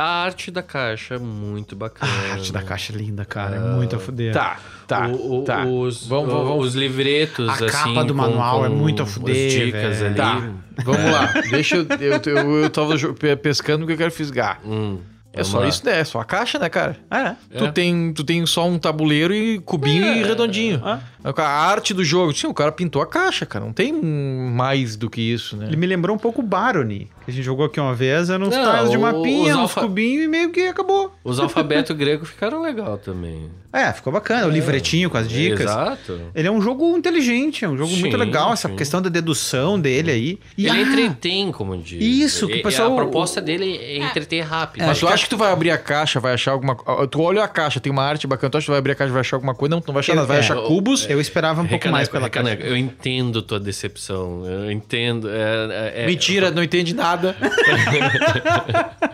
A 0.00 0.22
arte 0.24 0.50
da 0.50 0.62
caixa 0.62 1.14
é 1.14 1.18
muito 1.18 1.76
bacana. 1.76 2.10
A 2.30 2.32
arte 2.32 2.52
da 2.52 2.62
caixa 2.62 2.92
é 2.92 2.96
linda, 2.96 3.24
cara. 3.24 3.56
É 3.56 3.58
muito 3.60 3.94
a 3.96 3.98
fuder. 3.98 4.32
Tá, 4.32 4.58
tá, 4.86 5.08
O- 5.08 5.40
o- 5.40 5.44
tá. 5.44 5.64
Os, 5.64 6.06
Vamos, 6.06 6.32
vamos, 6.32 6.48
vamos. 6.48 6.66
os 6.68 6.74
livretos, 6.74 7.48
A 7.48 7.52
assim, 7.52 7.66
capa 7.94 8.04
do 8.04 8.14
com- 8.14 8.20
manual 8.20 8.64
é 8.64 8.68
com 8.68 8.74
muito 8.76 9.00
a 9.02 9.04
as 9.04 9.12
fuder, 9.12 9.66
dicas 9.66 9.98
velho. 9.98 10.06
ali. 10.06 10.14
Tá, 10.16 10.50
vamos 10.84 11.10
lá. 11.12 11.32
Deixa 11.50 11.76
eu. 11.76 11.86
Eu, 12.00 12.20
eu, 12.36 12.56
eu 12.62 12.70
tava 12.70 12.94
pescando 13.42 13.80
porque 13.80 13.92
eu 13.92 13.98
quero 13.98 14.10
fisgar. 14.12 14.58
Hum, 14.64 14.98
É 15.32 15.44
só 15.44 15.60
lá. 15.60 15.68
isso, 15.68 15.84
né? 15.86 16.00
É 16.00 16.04
só 16.04 16.20
a 16.20 16.24
caixa, 16.24 16.58
né, 16.58 16.68
cara? 16.68 16.96
É. 17.10 17.34
Tu, 17.56 17.64
É. 17.64 17.70
tem, 17.72 18.12
tu 18.12 18.24
tem 18.24 18.44
só 18.46 18.66
um 18.68 18.78
tabuleiro 18.78 19.32
e 19.32 19.60
cubinho 19.60 20.04
e 20.16 20.22
redondinho. 20.24 20.82
É. 20.84 20.98
A 21.36 21.42
arte 21.42 21.92
do 21.94 22.02
jogo. 22.02 22.32
Sim, 22.32 22.46
o 22.48 22.54
cara 22.54 22.72
pintou 22.72 23.00
a 23.02 23.06
caixa, 23.06 23.44
cara. 23.46 23.64
Não 23.64 23.72
tem 23.72 23.92
mais 23.92 24.96
do 24.96 25.08
que 25.10 25.20
isso, 25.20 25.56
né? 25.56 25.66
Ele 25.66 25.76
me 25.76 25.86
lembrou 25.86 26.16
um 26.16 26.18
pouco 26.18 26.40
o 26.40 26.44
Barony, 26.44 27.08
que 27.24 27.30
a 27.30 27.34
gente 27.34 27.44
jogou 27.44 27.66
aqui 27.66 27.78
uma 27.78 27.94
vez, 27.94 28.30
eram 28.30 28.46
uns 28.48 28.54
tiles 28.54 28.90
de 28.90 28.96
mapinha, 28.98 29.52
os 29.52 29.56
uns 29.56 29.60
alfa- 29.62 29.80
cubinhos 29.82 30.24
e 30.24 30.28
meio 30.28 30.50
que 30.50 30.66
acabou. 30.66 31.14
Os 31.22 31.38
alfabetos 31.38 31.94
gregos 31.96 32.28
ficaram 32.30 32.62
legal 32.62 32.96
também. 32.98 33.50
É, 33.72 33.92
ficou 33.92 34.12
bacana. 34.12 34.46
O 34.46 34.50
livretinho 34.50 35.08
com 35.10 35.16
as 35.18 35.28
dicas. 35.28 35.60
Exato. 35.60 36.20
Ele 36.34 36.48
é 36.48 36.50
um 36.50 36.60
jogo 36.60 36.96
inteligente, 36.96 37.64
é 37.64 37.68
um 37.68 37.76
jogo 37.76 37.92
Sim, 37.92 38.00
muito 38.00 38.16
legal, 38.16 38.52
essa 38.52 38.68
sim. 38.68 38.74
questão 38.74 39.00
da 39.00 39.08
dedução 39.10 39.78
dele 39.78 40.10
aí. 40.10 40.38
E, 40.58 40.66
Ele 40.66 40.78
ah, 40.78 40.82
entretém, 40.82 41.52
como 41.52 41.76
diz. 41.76 42.02
Isso, 42.02 42.46
que 42.48 42.54
o 42.54 42.56
E- 42.56 42.62
pessoal- 42.62 42.92
A 42.92 42.96
proposta 42.96 43.40
dele 43.40 43.76
é 43.76 43.98
entreter 43.98 44.40
rápido. 44.40 44.84
Mas 44.86 44.98
tu 44.98 45.06
acha 45.06 45.19
que 45.24 45.30
tu 45.30 45.36
vai 45.36 45.50
abrir 45.52 45.70
a 45.70 45.78
caixa, 45.78 46.18
vai 46.20 46.34
achar 46.34 46.52
alguma 46.52 46.74
coisa. 46.74 47.06
Tu 47.08 47.20
olha 47.20 47.42
a 47.44 47.48
caixa, 47.48 47.78
tem 47.80 47.90
uma 47.92 48.02
arte 48.04 48.26
bacana, 48.26 48.50
tu 48.50 48.58
acha 48.58 48.64
que 48.64 48.66
tu 48.66 48.72
vai 48.72 48.78
abrir 48.78 48.92
a 48.92 48.94
caixa 48.94 49.10
e 49.10 49.12
vai 49.12 49.20
achar 49.20 49.36
alguma 49.36 49.54
coisa? 49.54 49.74
Não, 49.74 49.80
tu 49.80 49.86
não 49.88 49.94
vai 49.94 50.00
achar 50.00 50.12
Eu- 50.12 50.16
nada, 50.16 50.26
vai 50.28 50.36
é, 50.36 50.40
achar 50.40 50.56
eu- 50.56 50.62
cubos. 50.64 51.08
Eu 51.08 51.20
esperava 51.20 51.60
um 51.60 51.64
pouco 51.64 51.74
Recaneco, 51.74 51.92
mais 51.96 52.08
pela 52.08 52.24
Recaneco, 52.24 52.62
caixa. 52.62 52.72
Eu 52.72 52.76
entendo 52.76 53.42
tua 53.42 53.60
decepção. 53.60 54.44
Eu 54.46 54.70
entendo. 54.70 55.28
é- 55.30 55.92
é- 55.96 56.02
é- 56.02 56.06
Mentira, 56.06 56.50
não 56.50 56.62
entende 56.62 56.94
nada. 56.94 57.36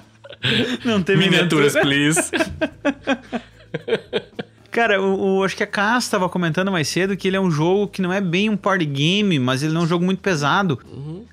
Não 0.85 1.03
teve 1.03 1.19
Miniaturas, 1.25 1.73
please. 1.73 2.31
Cara, 4.77 5.01
o, 5.01 5.39
o- 5.39 5.43
acho 5.45 5.57
que 5.57 5.63
a 5.63 5.67
Cass 5.67 6.05
estava 6.05 6.29
comentando 6.29 6.71
mais 6.71 6.87
cedo 6.87 7.17
que 7.17 7.27
ele 7.27 7.37
é 7.37 7.41
um 7.41 7.51
jogo 7.51 7.89
que 7.89 8.03
não 8.03 8.13
é 8.13 8.21
bem 8.21 8.51
um 8.51 8.57
party 8.59 8.85
game, 8.85 9.39
mas 9.39 9.63
ele 9.63 9.75
é 9.75 9.79
um 9.81 9.87
jogo 9.87 10.05
muito 10.05 10.21
pesado. 10.21 10.79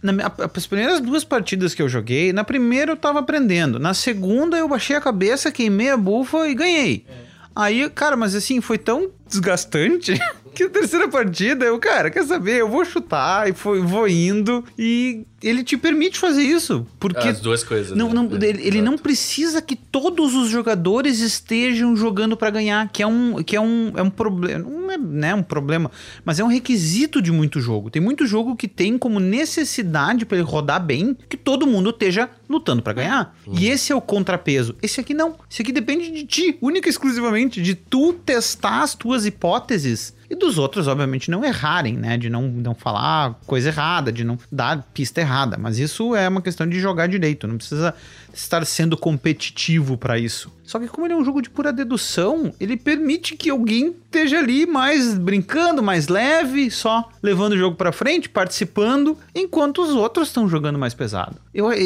Na, 0.02 0.14
minha- 0.14 0.32
as 0.56 0.66
primeiras 0.66 1.02
duas 1.02 1.26
partidas 1.26 1.76
que 1.76 1.82
eu 1.82 1.90
joguei, 1.90 2.32
na 2.32 2.46
primeira 2.46 2.94
eu 2.94 2.96
tava 2.96 3.20
aprendendo. 3.20 3.78
Na 3.80 3.94
segunda 3.94 4.58
eu 4.58 4.68
baixei 4.70 4.96
a 4.96 5.02
cabeça, 5.02 5.52
queimei 5.52 5.90
a 5.90 5.98
bufa 5.98 6.48
e 6.48 6.56
ganhei. 6.56 7.06
Aí, 7.54 7.90
cara, 7.90 8.16
mas 8.16 8.34
assim, 8.34 8.62
foi 8.62 8.78
tão 8.78 9.10
desgastante 9.28 10.14
que 10.54 10.64
a 10.64 10.70
terceira 10.70 11.08
partida 11.08 11.66
eu, 11.66 11.78
cara, 11.80 12.10
quer 12.10 12.24
saber? 12.26 12.62
Eu 12.62 12.70
vou 12.70 12.86
chutar 12.86 13.50
e 13.50 13.54
foi- 13.54 13.82
vou 13.82 14.08
indo. 14.08 14.64
E 14.78 15.26
ele 15.42 15.64
te 15.64 15.76
permite 15.76 16.18
fazer 16.20 16.44
isso. 16.44 16.88
Porque 17.00 17.28
As 17.28 17.40
duas 17.42 17.64
coisas. 17.64 17.98
não, 17.98 18.08
né? 18.10 18.14
não, 18.14 18.26
ele, 18.36 18.66
ele 18.66 18.82
não 18.82 18.98
precisa 18.98 19.62
que 19.62 19.76
todos 19.76 20.34
os 20.36 20.50
jogadores 20.50 21.20
estejam 21.20 21.96
jogando 21.96 22.38
pra 22.38 22.50
ganhar, 22.50 22.90
que 22.90 23.04
é 23.04 23.08
um, 23.08 23.44
que 23.44 23.56
é 23.56 23.60
um, 23.62 23.92
é 23.96 24.02
um 24.02 24.10
problema, 24.10 24.70
não 24.70 24.92
é 24.92 24.98
né, 24.98 25.36
um 25.36 25.44
problema, 25.44 25.92
mas 26.24 26.40
é 26.40 26.44
um 26.44 26.48
requisito 26.48 27.22
de 27.22 27.32
muito 27.32 27.60
jogo. 27.60 27.90
Tem 27.90 28.02
muito 28.02 28.26
jogo 28.26 28.56
que 28.56 28.68
tem 28.68 28.98
como 28.98 29.20
necessidade 29.20 30.26
pra 30.26 30.38
ele 30.38 30.46
rodar 30.48 30.84
bem 30.84 31.18
que 31.28 31.36
todo 31.38 31.68
mundo 31.68 31.90
esteja 31.90 32.30
lutando 32.50 32.82
pra 32.82 32.94
ganhar. 32.94 33.36
E 33.52 33.68
esse 33.68 33.92
é 33.92 33.96
o 33.96 34.02
contrapeso. 34.02 34.76
Esse 34.82 35.00
aqui 35.00 35.14
não. 35.14 35.36
Esse 35.50 35.62
aqui 35.62 35.72
depende 35.72 36.12
de 36.12 36.24
ti, 36.26 36.58
única 36.62 36.88
e 36.88 36.92
exclusivamente 36.92 37.62
de 37.62 37.76
tu 37.76 38.14
testar 38.14 38.82
as 38.84 38.94
tuas 38.96 39.26
hipóteses 39.26 40.14
e 40.34 40.36
dos 40.36 40.58
outros, 40.58 40.88
obviamente, 40.88 41.30
não 41.30 41.46
errarem, 41.46 41.96
né? 41.96 42.18
De 42.18 42.30
não, 42.30 42.48
não 42.48 42.74
falar 42.74 43.36
coisa 43.46 43.70
errada, 43.70 44.12
de 44.12 44.24
não 44.24 44.38
dar 44.52 44.84
pista 44.94 45.22
errada. 45.22 45.58
Mas 45.58 45.78
isso 45.78 46.16
é 46.16 46.28
uma 46.28 46.42
questão 46.42 46.68
de 46.68 46.80
jogar 46.80 47.08
direito. 47.08 47.48
Não 47.48 47.58
precisa 47.58 47.94
estar 48.34 48.66
sendo 48.66 48.98
competitivo 48.98 49.98
pra 49.98 50.18
isso. 50.18 50.52
Só 50.64 50.80
que 50.80 50.88
como 50.88 51.06
ele 51.06 51.14
é 51.14 51.18
um 51.18 51.26
jogo 51.26 51.42
de 51.42 51.50
pura 51.50 51.74
dedução, 51.74 52.54
ele 52.60 52.78
permite 52.78 53.36
que 53.36 53.50
alguém 53.50 53.94
esteja 54.06 54.40
ali 54.40 54.66
mais 54.66 55.18
brincando, 55.18 55.84
mais 55.84 56.08
leve, 56.08 56.72
só 56.72 57.10
levando 57.22 57.52
o 57.52 57.58
jogo 57.58 57.76
pra 57.76 57.92
frente, 57.92 58.30
participando, 58.30 59.18
enquanto 59.36 59.82
os 59.84 59.90
outros 59.90 60.30
estão 60.30 60.48
jogando 60.48 60.80
mais 60.80 60.94
pesado. 60.94 61.36
Eu, 61.54 61.72
e- 61.74 61.78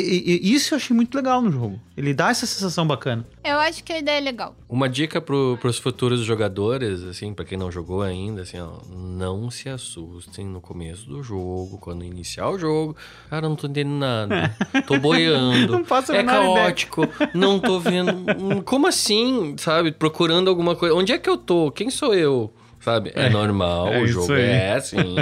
e- 0.44 0.54
isso 0.54 0.74
eu 0.74 0.78
achei 0.78 0.96
muito 0.96 1.16
legal 1.16 1.42
no 1.42 1.52
jogo. 1.52 1.80
Ele 1.98 2.14
dá 2.14 2.30
essa 2.30 2.46
sensação 2.46 2.86
bacana. 2.86 3.26
Eu 3.44 3.58
acho 3.58 3.84
que 3.84 3.92
a 3.92 3.98
ideia 3.98 4.20
é 4.20 4.22
legal. 4.22 4.56
Uma 4.70 4.88
dica 4.88 5.20
pro, 5.20 5.58
pros 5.60 5.80
futuros 5.80 6.22
jogadores, 6.22 7.02
assim, 7.04 7.34
pra 7.34 7.44
quem 7.44 7.58
não 7.58 7.72
jogou 7.72 8.04
ainda, 8.04 8.44
assim, 8.44 8.60
ó, 8.60 8.74
não 8.96 9.50
se 9.50 9.68
assustem 9.68 10.46
no 10.46 10.62
começo 10.62 11.08
do 11.10 11.24
jogo, 11.24 11.80
quando 11.80 12.06
iniciar 12.06 12.50
o 12.52 12.60
jogo. 12.60 12.96
Cara, 13.30 13.50
não 13.50 13.56
tô 13.56 13.66
entendendo 13.68 13.98
nada. 13.98 14.56
Tô 14.86 15.00
boiando. 15.00 15.74
Não 15.74 15.84
faço 15.84 16.12
a 16.12 16.18
É 16.18 16.22
ideia. 16.22 16.37
Caótico. 16.43 17.08
Não 17.34 17.60
tô 17.60 17.80
vendo. 17.80 18.12
Hum, 18.38 18.62
Como 18.62 18.88
assim? 18.88 19.56
Sabe? 19.58 19.91
Procurando 19.91 20.50
alguma 20.50 20.76
coisa. 20.76 20.95
Onde 20.95 21.12
é 21.13 21.17
que 21.17 21.30
eu 21.30 21.38
tô? 21.38 21.71
Quem 21.71 21.89
sou 21.89 22.13
eu? 22.13 22.54
Sabe? 22.80 23.12
É, 23.15 23.28
normal, 23.30 23.89
é 23.89 24.00
o 24.02 24.08
jogo 24.08 24.32
aí. 24.32 24.43
é 24.43 24.73
assim. 24.76 25.15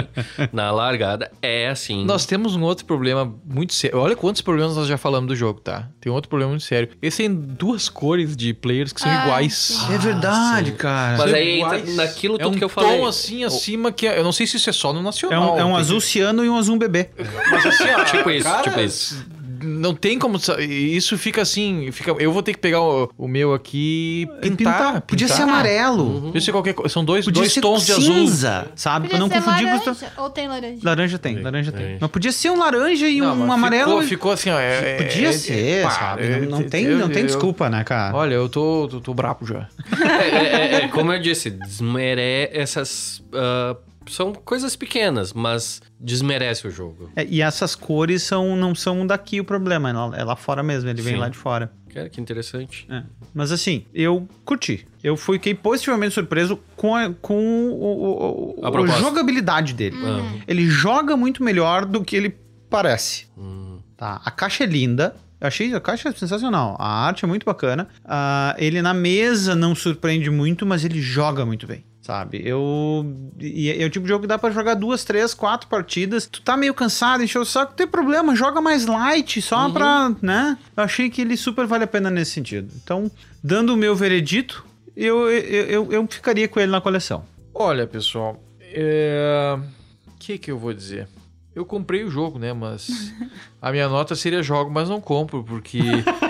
Na 0.52 0.70
largada 0.70 1.32
é 1.42 1.66
assim. 1.68 2.04
Nós 2.04 2.24
temos 2.24 2.54
um 2.54 2.62
outro 2.62 2.84
problema 2.84 3.34
muito 3.44 3.74
sério. 3.74 3.98
Olha 3.98 4.14
quantos 4.14 4.40
problemas 4.40 4.76
nós 4.76 4.86
já 4.86 4.96
falamos 4.96 5.26
do 5.26 5.34
jogo, 5.34 5.58
tá? 5.60 5.88
Tem 6.00 6.12
outro 6.12 6.28
problema 6.28 6.50
muito 6.50 6.62
sério. 6.64 6.90
Esse 7.02 7.24
tem 7.24 7.34
duas 7.34 7.88
cores 7.88 8.36
de 8.36 8.54
players 8.54 8.92
que 8.92 9.00
são 9.00 9.10
Ah, 9.10 9.24
iguais. 9.24 9.54
sim. 9.54 9.94
É 9.94 9.98
verdade, 9.98 10.72
cara. 10.72 11.16
Mas 11.18 11.30
São 11.30 11.38
aí 11.38 11.60
entra 11.60 11.82
naquilo 11.94 12.34
é 12.36 12.38
tudo 12.38 12.54
um 12.54 12.58
que 12.58 12.62
eu 12.62 12.68
falei. 12.68 12.98
tom 13.00 13.06
assim 13.06 13.42
acima 13.42 13.90
que 13.90 14.06
é- 14.06 14.16
eu 14.16 14.22
não 14.22 14.32
sei 14.32 14.46
se 14.46 14.58
isso 14.58 14.70
é 14.70 14.72
só 14.72 14.92
no 14.92 15.00
É 15.00 15.02
nacional. 15.02 15.56
um, 15.56 15.58
é 15.58 15.64
um 15.64 15.74
azul 15.76 16.00
ciano 16.00 16.44
e 16.44 16.48
um 16.48 16.56
azul 16.56 16.76
bebê. 16.78 17.08
Mas 17.50 17.66
assim, 17.66 17.84
ó, 17.90 18.04
Tipo 18.16 18.30
isso, 18.30 18.44
cara, 18.44 18.62
tipo 18.62 18.78
isso. 18.80 19.26
Não 19.66 19.94
tem 19.94 20.18
como. 20.18 20.38
Isso 20.60 21.18
fica 21.18 21.42
assim. 21.42 21.90
Fica, 21.92 22.12
eu 22.18 22.32
vou 22.32 22.42
ter 22.42 22.52
que 22.54 22.58
pegar 22.60 22.80
o, 22.80 23.10
o 23.18 23.26
meu 23.28 23.52
aqui 23.52 24.22
e 24.22 24.40
pintar. 24.40 25.00
Podia 25.02 25.26
pintar. 25.26 25.36
ser 25.36 25.42
amarelo. 25.42 26.22
Podia 26.26 26.40
ser 26.40 26.52
qualquer 26.52 26.72
coisa. 26.74 26.92
São 26.92 27.04
dois, 27.04 27.24
Podia 27.24 27.42
dois 27.42 27.52
ser 27.52 27.60
tons 27.60 27.84
de 27.84 27.92
azul. 27.92 28.02
cinza, 28.14 28.68
sabe? 28.76 29.08
Podia 29.08 29.18
Pra 29.18 29.18
não 29.18 29.28
confundir 29.28 29.68
com 29.68 29.90
os... 29.90 30.00
laranja. 30.00 30.12
Ou 30.18 30.30
tem 30.30 30.48
laranja? 30.48 30.80
Laranja 30.82 31.18
tem, 31.18 31.40
laranja 31.42 31.72
tem. 31.72 31.86
tem. 31.86 31.98
Mas 32.00 32.10
podia 32.10 32.32
ser 32.32 32.50
um 32.50 32.58
laranja 32.58 33.08
e 33.08 33.20
Não, 33.20 33.36
um 33.46 33.52
amarelo. 33.52 33.90
Ficou, 34.02 34.02
ficou 34.08 34.32
assim, 34.32 34.50
ó. 34.50 34.58
é- 34.58 34.96
Podia 35.02 35.28
é- 35.28 35.32
ser, 35.32 35.82
pá, 35.84 35.90
sabe? 35.90 36.22
é- 36.26 36.40
Não, 36.40 36.60
não 36.60 36.62
tem, 36.68 36.84
eu- 36.84 36.98
não 36.98 37.08
tem 37.08 37.20
eu- 37.22 37.26
desculpa, 37.26 37.68
né, 37.68 37.82
cara? 37.84 38.16
Olha, 38.16 38.34
eu 38.34 38.48
tô, 38.48 38.88
tô, 38.88 39.00
tô 39.00 39.14
brabo 39.14 39.46
já. 39.46 39.68
É, 40.16 40.38
é, 40.38 40.74
é, 40.84 40.88
como 40.88 41.12
eu 41.12 41.20
disse, 41.20 41.50
desmerece 41.50 42.50
essas. 42.52 43.22
ah, 43.32 43.76
são 44.08 44.32
coisas 44.32 44.76
pequenas, 44.76 45.32
mas 45.32 45.80
desmerece 46.00 46.66
o 46.66 46.70
jogo. 46.70 47.10
É, 47.16 47.24
e 47.28 47.40
essas 47.42 47.74
cores 47.74 48.22
são, 48.22 48.56
não 48.56 48.74
são 48.74 49.06
daqui 49.06 49.40
o 49.40 49.44
problema, 49.44 49.90
é 49.90 49.92
lá, 50.24 50.32
é 50.32 50.36
fora 50.36 50.62
mesmo, 50.62 50.88
ele 50.90 51.02
vem 51.02 51.14
Sim. 51.14 51.20
lá 51.20 51.28
de 51.28 51.36
fora. 51.36 51.72
Cara, 51.92 52.08
que 52.08 52.20
interessante. 52.20 52.86
É. 52.90 53.02
Mas 53.34 53.50
assim, 53.52 53.86
eu 53.94 54.28
curti. 54.44 54.86
Eu 55.02 55.16
fiquei 55.16 55.54
positivamente 55.54 56.14
surpreso 56.14 56.58
com 56.76 56.94
a, 56.94 57.10
com 57.14 57.70
o, 57.70 58.60
o- 58.60 58.64
A 58.66 58.68
a 58.68 58.98
jogabilidade 58.98 59.72
dele. 59.72 59.96
Ah, 60.04 60.42
Ele 60.46 60.68
joga 60.68 61.16
muito 61.16 61.42
melhor 61.42 61.84
do 61.86 62.04
que 62.04 62.14
ele 62.16 62.36
parece. 62.68 63.26
hum, 63.36 63.78
Tá, 63.96 64.20
a 64.24 64.30
caixa 64.30 64.64
é 64.64 64.66
linda. 64.66 65.16
Eu 65.40 65.48
achei 65.48 65.72
a 65.74 65.80
caixa 65.80 66.12
sensacional. 66.12 66.76
A 66.78 67.06
arte 67.06 67.24
é 67.24 67.28
muito 67.28 67.44
bacana. 67.46 67.88
Ah, 68.04 68.54
ele 68.58 68.82
na 68.82 68.92
mesa 68.92 69.54
não 69.54 69.74
surpreende 69.74 70.28
muito, 70.30 70.66
mas 70.66 70.84
ele 70.84 71.00
joga 71.00 71.46
muito 71.46 71.66
bem. 71.66 71.82
Sabe? 72.06 72.40
Eu. 72.44 73.04
E 73.36 73.68
é 73.68 73.84
o 73.84 73.90
tipo 73.90 74.04
de 74.04 74.10
jogo 74.10 74.22
que 74.22 74.28
dá 74.28 74.38
pra 74.38 74.52
jogar 74.52 74.74
duas, 74.74 75.02
três, 75.02 75.34
quatro 75.34 75.66
partidas. 75.66 76.24
Tu 76.24 76.40
tá 76.40 76.56
meio 76.56 76.72
cansado, 76.72 77.24
encheu 77.24 77.42
o 77.42 77.44
saco, 77.44 77.72
não 77.72 77.76
tem 77.76 77.86
problema, 77.88 78.36
joga 78.36 78.60
mais 78.60 78.86
light, 78.86 79.42
só 79.42 79.68
pra. 79.68 80.14
né? 80.22 80.56
Eu 80.76 80.84
achei 80.84 81.10
que 81.10 81.20
ele 81.20 81.36
super 81.36 81.66
vale 81.66 81.82
a 81.82 81.86
pena 81.88 82.08
nesse 82.08 82.30
sentido. 82.30 82.72
Então, 82.76 83.10
dando 83.42 83.74
o 83.74 83.76
meu 83.76 83.96
veredito, 83.96 84.64
eu, 84.96 85.28
eu, 85.28 85.64
eu, 85.64 85.92
eu 85.92 86.06
ficaria 86.06 86.46
com 86.46 86.60
ele 86.60 86.70
na 86.70 86.80
coleção. 86.80 87.24
Olha, 87.52 87.88
pessoal, 87.88 88.40
é... 88.60 89.58
o 90.06 90.12
que 90.16 90.38
que 90.38 90.52
eu 90.52 90.58
vou 90.60 90.72
dizer? 90.72 91.08
Eu 91.56 91.64
comprei 91.64 92.04
o 92.04 92.08
jogo, 92.08 92.38
né? 92.38 92.52
Mas 92.52 93.12
a 93.60 93.72
minha 93.72 93.88
nota 93.88 94.14
seria 94.14 94.44
jogo, 94.44 94.70
mas 94.70 94.88
não 94.88 95.00
compro, 95.00 95.42
porque 95.42 95.80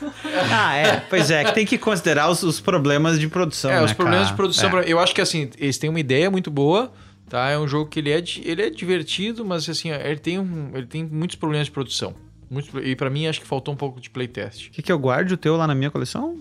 Ah, 0.50 0.74
é. 0.76 1.00
Pois 1.00 1.30
é, 1.30 1.44
que 1.44 1.54
tem 1.54 1.66
que 1.66 1.78
considerar 1.78 2.30
os, 2.30 2.42
os 2.42 2.60
problemas 2.60 3.18
de 3.18 3.28
produção. 3.28 3.70
é, 3.70 3.76
né, 3.76 3.84
os 3.84 3.92
problemas 3.92 4.26
cara? 4.26 4.30
de 4.30 4.36
produção. 4.36 4.78
É. 4.80 4.84
Eu 4.86 4.98
acho 4.98 5.14
que 5.14 5.20
assim, 5.20 5.50
eles 5.58 5.78
têm 5.78 5.90
uma 5.90 6.00
ideia 6.00 6.30
muito 6.30 6.50
boa, 6.50 6.92
tá? 7.28 7.48
É 7.48 7.58
um 7.58 7.66
jogo 7.66 7.90
que 7.90 8.00
ele 8.00 8.10
é, 8.10 8.22
ele 8.42 8.62
é 8.62 8.70
divertido, 8.70 9.44
mas 9.44 9.68
assim, 9.68 9.90
ele 9.90 10.18
tem, 10.18 10.38
um, 10.38 10.70
ele 10.74 10.86
tem 10.86 11.04
muitos 11.04 11.36
problemas 11.36 11.66
de 11.66 11.72
produção. 11.72 12.14
Muitos, 12.48 12.70
pro- 12.70 12.84
e 12.84 12.94
pra 12.94 13.10
mim 13.10 13.26
acho 13.26 13.40
que 13.40 13.46
faltou 13.46 13.74
um 13.74 13.76
pouco 13.76 14.00
de 14.00 14.08
playtest. 14.08 14.70
Quer 14.70 14.82
que 14.82 14.92
eu 14.92 14.98
guarde 14.98 15.34
o 15.34 15.36
teu 15.36 15.56
lá 15.56 15.66
na 15.66 15.74
minha 15.74 15.90
coleção? 15.90 16.36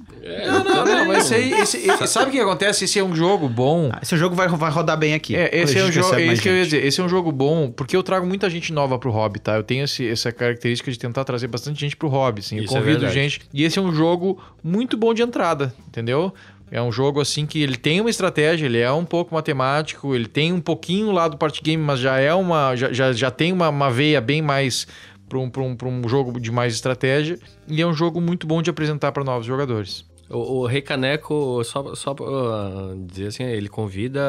Não, 0.46 0.64
não, 0.64 0.86
não, 0.86 1.06
mas 1.08 1.26
esse 1.26 1.34
aí, 1.36 1.52
esse, 1.54 2.08
sabe 2.08 2.30
o 2.30 2.32
que 2.32 2.40
acontece? 2.40 2.86
Esse 2.86 3.00
é 3.00 3.04
um 3.04 3.16
jogo 3.16 3.50
bom. 3.50 3.90
Ah, 3.92 4.00
esse 4.04 4.16
jogo 4.16 4.36
vai, 4.36 4.48
vai 4.48 4.70
rodar 4.70 4.98
bem 4.98 5.16
aqui. 5.16 5.36
É, 5.36 5.50
esse 5.52 5.78
é 5.80 5.84
um 5.84 5.92
jogo, 5.92 6.14
é 6.16 6.22
isso 6.28 6.42
que 6.44 6.50
eu 6.50 6.56
ia 6.56 6.64
dizer. 6.64 6.86
Esse 6.86 7.02
é 7.02 7.04
um 7.04 7.10
jogo 7.10 7.32
bom, 7.32 7.72
porque 7.72 7.96
eu 7.98 8.04
trago 8.04 8.26
muita 8.28 8.50
gente 8.52 8.72
nova 8.72 9.00
pro 9.00 9.10
hobby, 9.10 9.40
tá? 9.40 9.56
Eu 9.56 9.64
tenho 9.64 9.84
esse- 9.86 10.08
essa 10.08 10.32
característica 10.32 10.92
de 10.92 11.00
tentar 11.00 11.24
trazer 11.24 11.48
bastante 11.48 11.80
gente 11.80 11.96
pro 11.96 12.08
hobby, 12.08 12.42
assim. 12.42 12.58
Eu 12.58 12.66
Isso 12.66 12.76
é 12.76 12.80
convido 12.80 13.00
verdade. 13.00 13.14
gente. 13.20 13.42
E 13.52 13.64
esse 13.64 13.80
é 13.80 13.82
um 13.82 13.92
jogo 13.94 14.40
muito 14.64 14.96
bom 14.98 15.12
de 15.14 15.24
entrada, 15.24 15.74
entendeu? 15.88 16.32
É 16.72 16.82
um 16.82 16.92
jogo 16.92 17.22
assim 17.22 17.46
que 17.46 17.62
ele 17.62 17.78
tem 17.78 18.02
uma 18.02 18.10
estratégia, 18.10 18.66
ele 18.66 18.80
é 18.80 18.92
um 18.92 19.06
pouco 19.06 19.34
matemático, 19.36 20.16
ele 20.16 20.26
tem 20.28 20.52
um 20.52 20.60
pouquinho 20.60 21.12
lá 21.12 21.28
do 21.28 21.38
party 21.38 21.62
game, 21.64 21.82
mas 21.82 22.00
já 22.00 22.18
é 22.20 22.34
uma. 22.34 22.76
já, 22.76 22.92
já, 22.92 23.14
já 23.14 23.32
tem 23.32 23.52
uma, 23.54 23.70
uma 23.70 23.90
veia 23.92 24.20
bem 24.20 24.42
mais 24.42 24.88
para 25.28 25.40
um, 25.40 25.50
pra 25.50 25.62
um, 25.62 25.76
pra 25.76 25.88
um 25.88 26.08
jogo 26.08 26.40
de 26.40 26.52
mais 26.52 26.74
estratégia. 26.74 27.40
E 27.68 27.82
é 27.82 27.88
um 27.88 27.94
jogo 27.94 28.22
muito 28.22 28.46
bom 28.48 28.62
de 28.62 28.70
apresentar 28.70 29.12
para 29.12 29.24
novos 29.24 29.46
jogadores. 29.46 30.06
O, 30.28 30.62
o 30.62 30.66
Rei 30.66 30.82
Caneco, 30.82 31.64
só, 31.64 31.94
só 31.94 32.14
pra 32.16 32.26
uh, 32.26 33.06
dizer 33.06 33.28
assim, 33.28 33.44
ele 33.44 33.70
convida 33.70 34.20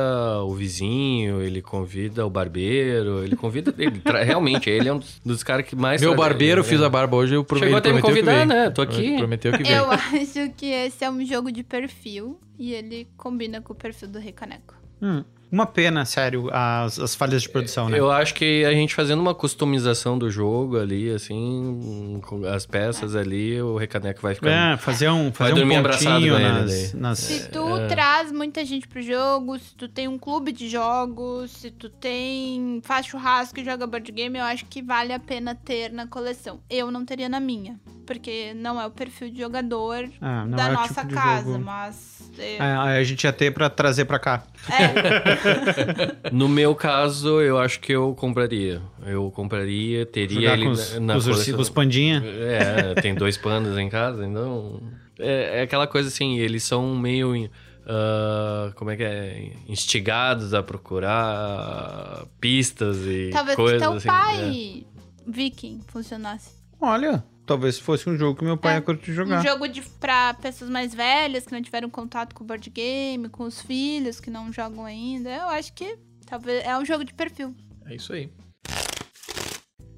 o 0.42 0.52
vizinho, 0.54 1.40
ele 1.40 1.62
convida 1.62 2.26
o 2.26 2.28
barbeiro, 2.28 3.24
ele 3.24 3.34
convida. 3.34 3.74
ele 3.78 3.98
tra- 4.00 4.22
realmente, 4.22 4.68
ele 4.68 4.88
é 4.90 4.92
um 4.92 5.00
dos, 5.24 5.42
caras 5.42 5.64
que 5.66 5.74
mais. 5.74 6.02
Meu 6.02 6.14
barbeiro, 6.14 6.60
ele- 6.60 6.68
fiz 6.68 6.82
a 6.82 6.88
barba 6.90 7.16
hoje, 7.16 7.34
eu 7.34 7.42
pro- 7.42 7.58
Chegou 7.58 7.78
até 7.78 7.92
me 7.92 8.00
prometeu 8.00 8.14
que 8.14 8.26
convidar, 8.26 8.46
vem. 8.46 8.46
né? 8.46 8.70
Tô 8.70 8.82
aqui. 8.82 9.16
Prometeu 9.16 9.52
que 9.52 9.62
vem. 9.62 9.72
Eu 9.72 9.88
acho 9.90 10.50
que 10.54 10.66
esse 10.66 11.02
é 11.02 11.10
um 11.10 11.24
jogo 11.24 11.50
de 11.50 11.62
perfil 11.62 12.38
e 12.58 12.74
ele 12.74 13.08
combina 13.16 13.62
com 13.62 13.72
o 13.72 13.76
perfil 13.76 14.08
do 14.08 14.18
Recaneco. 14.18 14.74
Hum, 15.00 15.24
uma 15.50 15.66
pena, 15.66 16.04
sério, 16.04 16.48
as, 16.52 16.98
as 16.98 17.14
falhas 17.14 17.42
de 17.42 17.48
produção, 17.48 17.88
né? 17.88 17.98
Eu 17.98 18.10
acho 18.10 18.34
que 18.34 18.64
a 18.64 18.72
gente 18.72 18.94
fazendo 18.94 19.20
uma 19.20 19.34
customização 19.34 20.18
do 20.18 20.30
jogo 20.30 20.78
ali, 20.78 21.10
assim, 21.10 22.20
com 22.26 22.44
as 22.46 22.66
peças 22.66 23.14
ali, 23.14 23.60
o 23.60 23.76
Recaneco 23.76 24.20
vai 24.20 24.34
ficar. 24.34 24.50
É, 24.72 24.76
fazer 24.76 25.08
um, 25.10 25.32
fazer 25.32 25.52
um 25.52 25.56
dormir 25.56 25.76
abraçado 25.76 26.26
nas, 26.38 26.92
nas- 26.94 27.18
Se 27.18 27.48
tu 27.50 27.86
traz 27.88 28.32
muita 28.32 28.64
gente 28.64 28.88
pro 28.88 29.00
jogo, 29.00 29.58
se 29.58 29.74
tu 29.74 29.88
tem 29.88 30.08
um 30.08 30.18
clube 30.18 30.52
de 30.52 30.68
jogos, 30.68 31.50
se 31.52 31.70
tu 31.70 31.88
tem 31.88 32.80
faz 32.84 33.06
churrasco 33.06 33.58
e 33.60 33.64
joga 33.64 33.86
board 33.86 34.10
game, 34.12 34.38
eu 34.38 34.44
acho 34.44 34.64
que 34.66 34.82
vale 34.82 35.12
a 35.12 35.18
pena 35.18 35.54
ter 35.54 35.92
na 35.92 36.06
coleção. 36.06 36.60
Eu 36.68 36.90
não 36.90 37.04
teria 37.04 37.28
na 37.28 37.40
minha, 37.40 37.78
porque 38.06 38.52
não 38.54 38.80
é 38.80 38.86
o 38.86 38.90
perfil 38.90 39.30
de 39.30 39.38
jogador 39.38 40.08
Ah, 40.20 40.44
da 40.48 40.68
é 40.68 40.72
nossa 40.72 41.02
tipo 41.02 41.14
casa, 41.14 41.52
jogo- 41.52 41.64
mas 41.64 42.15
é, 42.38 42.56
É, 42.56 42.62
a 42.62 43.02
gente 43.04 43.24
ia 43.24 43.32
ter 43.32 43.50
pra 43.52 43.68
trazer 43.70 44.04
pra 44.04 44.18
cá. 44.18 44.44
é, 44.70 46.30
No 46.32 46.48
meu 46.48 46.74
caso, 46.74 47.40
eu 47.40 47.58
acho 47.58 47.80
que 47.80 47.92
eu 47.92 48.14
compraria. 48.14 48.80
Eu 49.06 49.30
compraria, 49.30 50.04
teria 50.06 50.40
Jogar 50.40 50.54
ele 50.54 50.64
com 50.64 50.70
os, 50.72 50.98
na 51.00 51.12
com 51.14 51.18
os, 51.18 51.24
coleção. 51.28 51.60
os 51.60 51.70
pandinha. 51.70 52.22
É, 52.24 53.00
tem 53.00 53.14
dois 53.14 53.36
pandas 53.36 53.76
em 53.78 53.88
casa, 53.88 54.24
então. 54.26 54.80
É, 55.18 55.60
é 55.60 55.62
aquela 55.62 55.86
coisa 55.86 56.08
assim, 56.08 56.38
eles 56.38 56.62
são 56.62 56.94
meio. 56.96 57.48
ah, 57.86 58.72
como 58.74 58.90
é 58.90 58.96
que 58.96 59.02
é? 59.04 59.50
Instigados 59.68 60.52
a 60.54 60.62
procurar 60.62 62.24
pistas 62.40 62.98
e 63.06 63.30
talvez 63.32 63.56
coisas 63.56 63.80
teu 63.80 63.92
assim. 63.92 64.06
pai 64.08 64.86
Viking 65.26 65.80
funcionasse. 65.88 66.50
Olha, 66.80 67.24
talvez 67.46 67.78
fosse 67.78 68.08
um 68.08 68.16
jogo 68.16 68.38
que 68.38 68.44
meu 68.44 68.56
pai 68.56 68.74
É, 68.74 68.76
ia 68.76 68.82
curtir 68.82 69.10
Um 69.12 69.14
jogar. 69.14 69.42
jogo 69.42 69.66
de, 69.68 69.80
pra 69.82 70.34
pessoas 70.34 70.70
mais 70.70 70.94
velhas 70.94 71.46
que 71.46 71.52
não 71.52 71.62
tiveram 71.62 71.88
contato 71.88 72.34
com 72.34 72.44
o 72.44 72.46
board 72.46 72.68
game, 72.70 73.28
com 73.28 73.44
os 73.44 73.60
filhos 73.62 74.20
que 74.20 74.30
não 74.30 74.52
jogam 74.52 74.84
ainda. 74.84 75.30
Eu 75.30 75.48
acho 75.48 75.72
que 75.72 75.96
talvez 76.26 76.64
é 76.64 76.76
um 76.76 76.84
jogo 76.84 77.04
de 77.04 77.14
perfil. 77.14 77.54
É 77.86 77.94
isso 77.94 78.12
aí. 78.12 78.30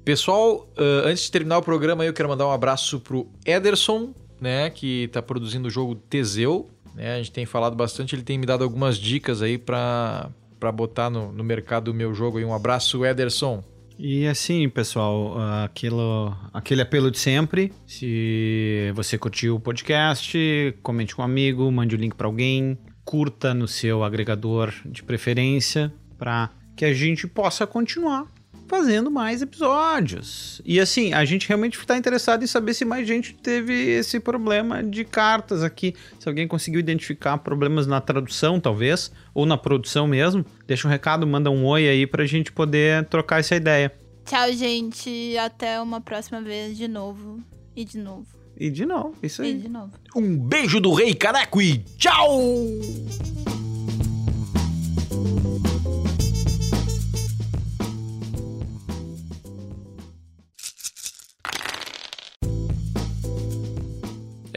Pessoal, 0.03 0.67
ah, 0.77 1.07
antes 1.07 1.23
de 1.23 1.31
terminar 1.31 1.57
o 1.57 1.61
programa, 1.63 2.05
eu 2.05 2.13
quero 2.13 2.29
mandar 2.29 2.47
um 2.47 2.51
abraço 2.51 2.99
pro 2.99 3.27
Ederson, 3.45 4.13
né, 4.39 4.69
que 4.69 5.07
tá 5.09 5.21
produzindo 5.21 5.67
o 5.67 5.71
jogo 5.71 5.95
Teseu. 5.95 6.69
Né, 6.95 7.13
a 7.15 7.17
gente 7.17 7.31
tem 7.31 7.45
falado 7.45 7.75
bastante, 7.75 8.15
ele 8.15 8.23
tem 8.23 8.37
me 8.37 8.45
dado 8.45 8.63
algumas 8.63 8.97
dicas 8.97 9.41
aí 9.41 9.57
pra, 9.57 10.29
pra 10.59 10.71
botar 10.71 11.09
no, 11.09 11.31
no 11.31 11.43
mercado 11.43 11.89
o 11.89 11.93
meu 11.93 12.13
jogo. 12.13 12.37
aí. 12.37 12.45
Um 12.45 12.53
abraço, 12.53 13.05
Ederson. 13.05 13.63
E 14.01 14.25
assim, 14.25 14.69
pessoal, 14.69 15.37
aquilo, 15.65 16.33
aquele 16.53 16.81
apelo 16.81 17.11
de 17.11 17.19
sempre. 17.19 17.73
Se 17.85 18.93
você 18.95 19.17
curtiu 19.17 19.57
o 19.57 19.59
podcast, 19.59 20.73
comente 20.81 21.13
com 21.13 21.21
um 21.21 21.25
amigo, 21.25 21.69
mande 21.69 21.97
o 21.97 21.99
link 21.99 22.15
para 22.15 22.25
alguém, 22.25 22.79
curta 23.03 23.53
no 23.53 23.67
seu 23.67 24.01
agregador 24.01 24.73
de 24.85 25.03
preferência, 25.03 25.93
para 26.17 26.49
que 26.77 26.85
a 26.85 26.93
gente 26.93 27.27
possa 27.27 27.67
continuar 27.67 28.25
fazendo 28.69 29.09
mais 29.11 29.41
episódios. 29.41 30.61
E 30.63 30.79
assim, 30.79 31.11
a 31.13 31.25
gente 31.25 31.47
realmente 31.47 31.77
está 31.77 31.97
interessado 31.97 32.43
em 32.43 32.47
saber 32.47 32.73
se 32.73 32.85
mais 32.85 33.07
gente 33.07 33.33
teve 33.33 33.73
esse 33.73 34.19
problema 34.19 34.83
de 34.83 35.03
cartas 35.03 35.63
aqui. 35.63 35.95
Se 36.19 36.29
alguém 36.29 36.47
conseguiu 36.47 36.79
identificar 36.79 37.37
problemas 37.39 37.87
na 37.87 37.99
tradução, 37.99 38.59
talvez, 38.59 39.11
ou 39.33 39.45
na 39.45 39.57
produção 39.57 40.07
mesmo, 40.07 40.45
deixa 40.67 40.87
um 40.87 40.91
recado, 40.91 41.25
manda 41.25 41.49
um 41.49 41.65
oi 41.65 41.89
aí 41.89 42.05
pra 42.07 42.25
gente 42.25 42.51
poder 42.51 43.05
trocar 43.05 43.39
essa 43.39 43.55
ideia. 43.55 43.91
Tchau, 44.25 44.53
gente. 44.53 45.35
Até 45.37 45.81
uma 45.81 45.99
próxima 45.99 46.41
vez 46.41 46.77
de 46.77 46.87
novo. 46.87 47.39
E 47.75 47.83
de 47.83 47.97
novo. 47.97 48.27
E 48.57 48.69
de 48.69 48.85
novo, 48.85 49.15
isso 49.23 49.41
E 49.41 49.47
aí. 49.47 49.53
de 49.57 49.69
novo. 49.69 49.91
Um 50.15 50.37
beijo 50.37 50.79
do 50.81 50.93
Rei 50.93 51.13
Caneco 51.15 51.61
e 51.61 51.77
tchau! 51.97 52.29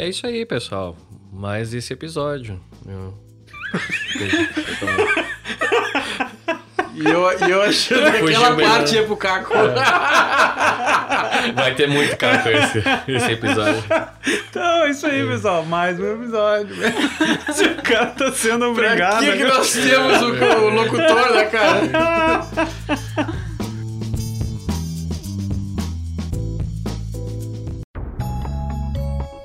É 0.02 0.08
isso 0.08 0.26
aí, 0.26 0.44
pessoal. 0.44 0.96
Mais 1.32 1.72
esse 1.72 1.92
episódio. 1.92 2.60
Eu- 2.86 3.14
E 6.94 7.06
eu, 7.06 7.22
eu 7.48 7.62
achando 7.62 8.10
que 8.12 8.18
aquela 8.18 8.54
parte 8.54 8.96
ia 8.96 9.04
pro 9.04 9.16
Caco. 9.16 9.54
Vai 11.54 11.74
ter 11.74 11.88
muito 11.88 12.14
caco 12.18 12.50
esse, 12.50 12.82
esse 13.08 13.32
episódio. 13.32 13.82
Então, 14.26 14.82
é 14.84 14.90
isso 14.90 15.06
aí, 15.06 15.26
pessoal. 15.26 15.64
Mais 15.64 15.98
um 15.98 16.16
episódio. 16.22 16.76
Se 17.54 17.64
o 17.64 17.76
cara 17.82 18.06
tá 18.06 18.30
sendo 18.32 18.74
Pra 18.74 18.88
obrigado. 18.88 19.20
que, 19.20 19.32
que 19.32 19.38
né? 19.44 19.48
nós 19.48 19.72
temos 19.72 20.20
o, 20.20 20.32
o 20.64 20.68
locutor, 20.68 21.32
né, 21.32 21.44
cara? 21.46 22.46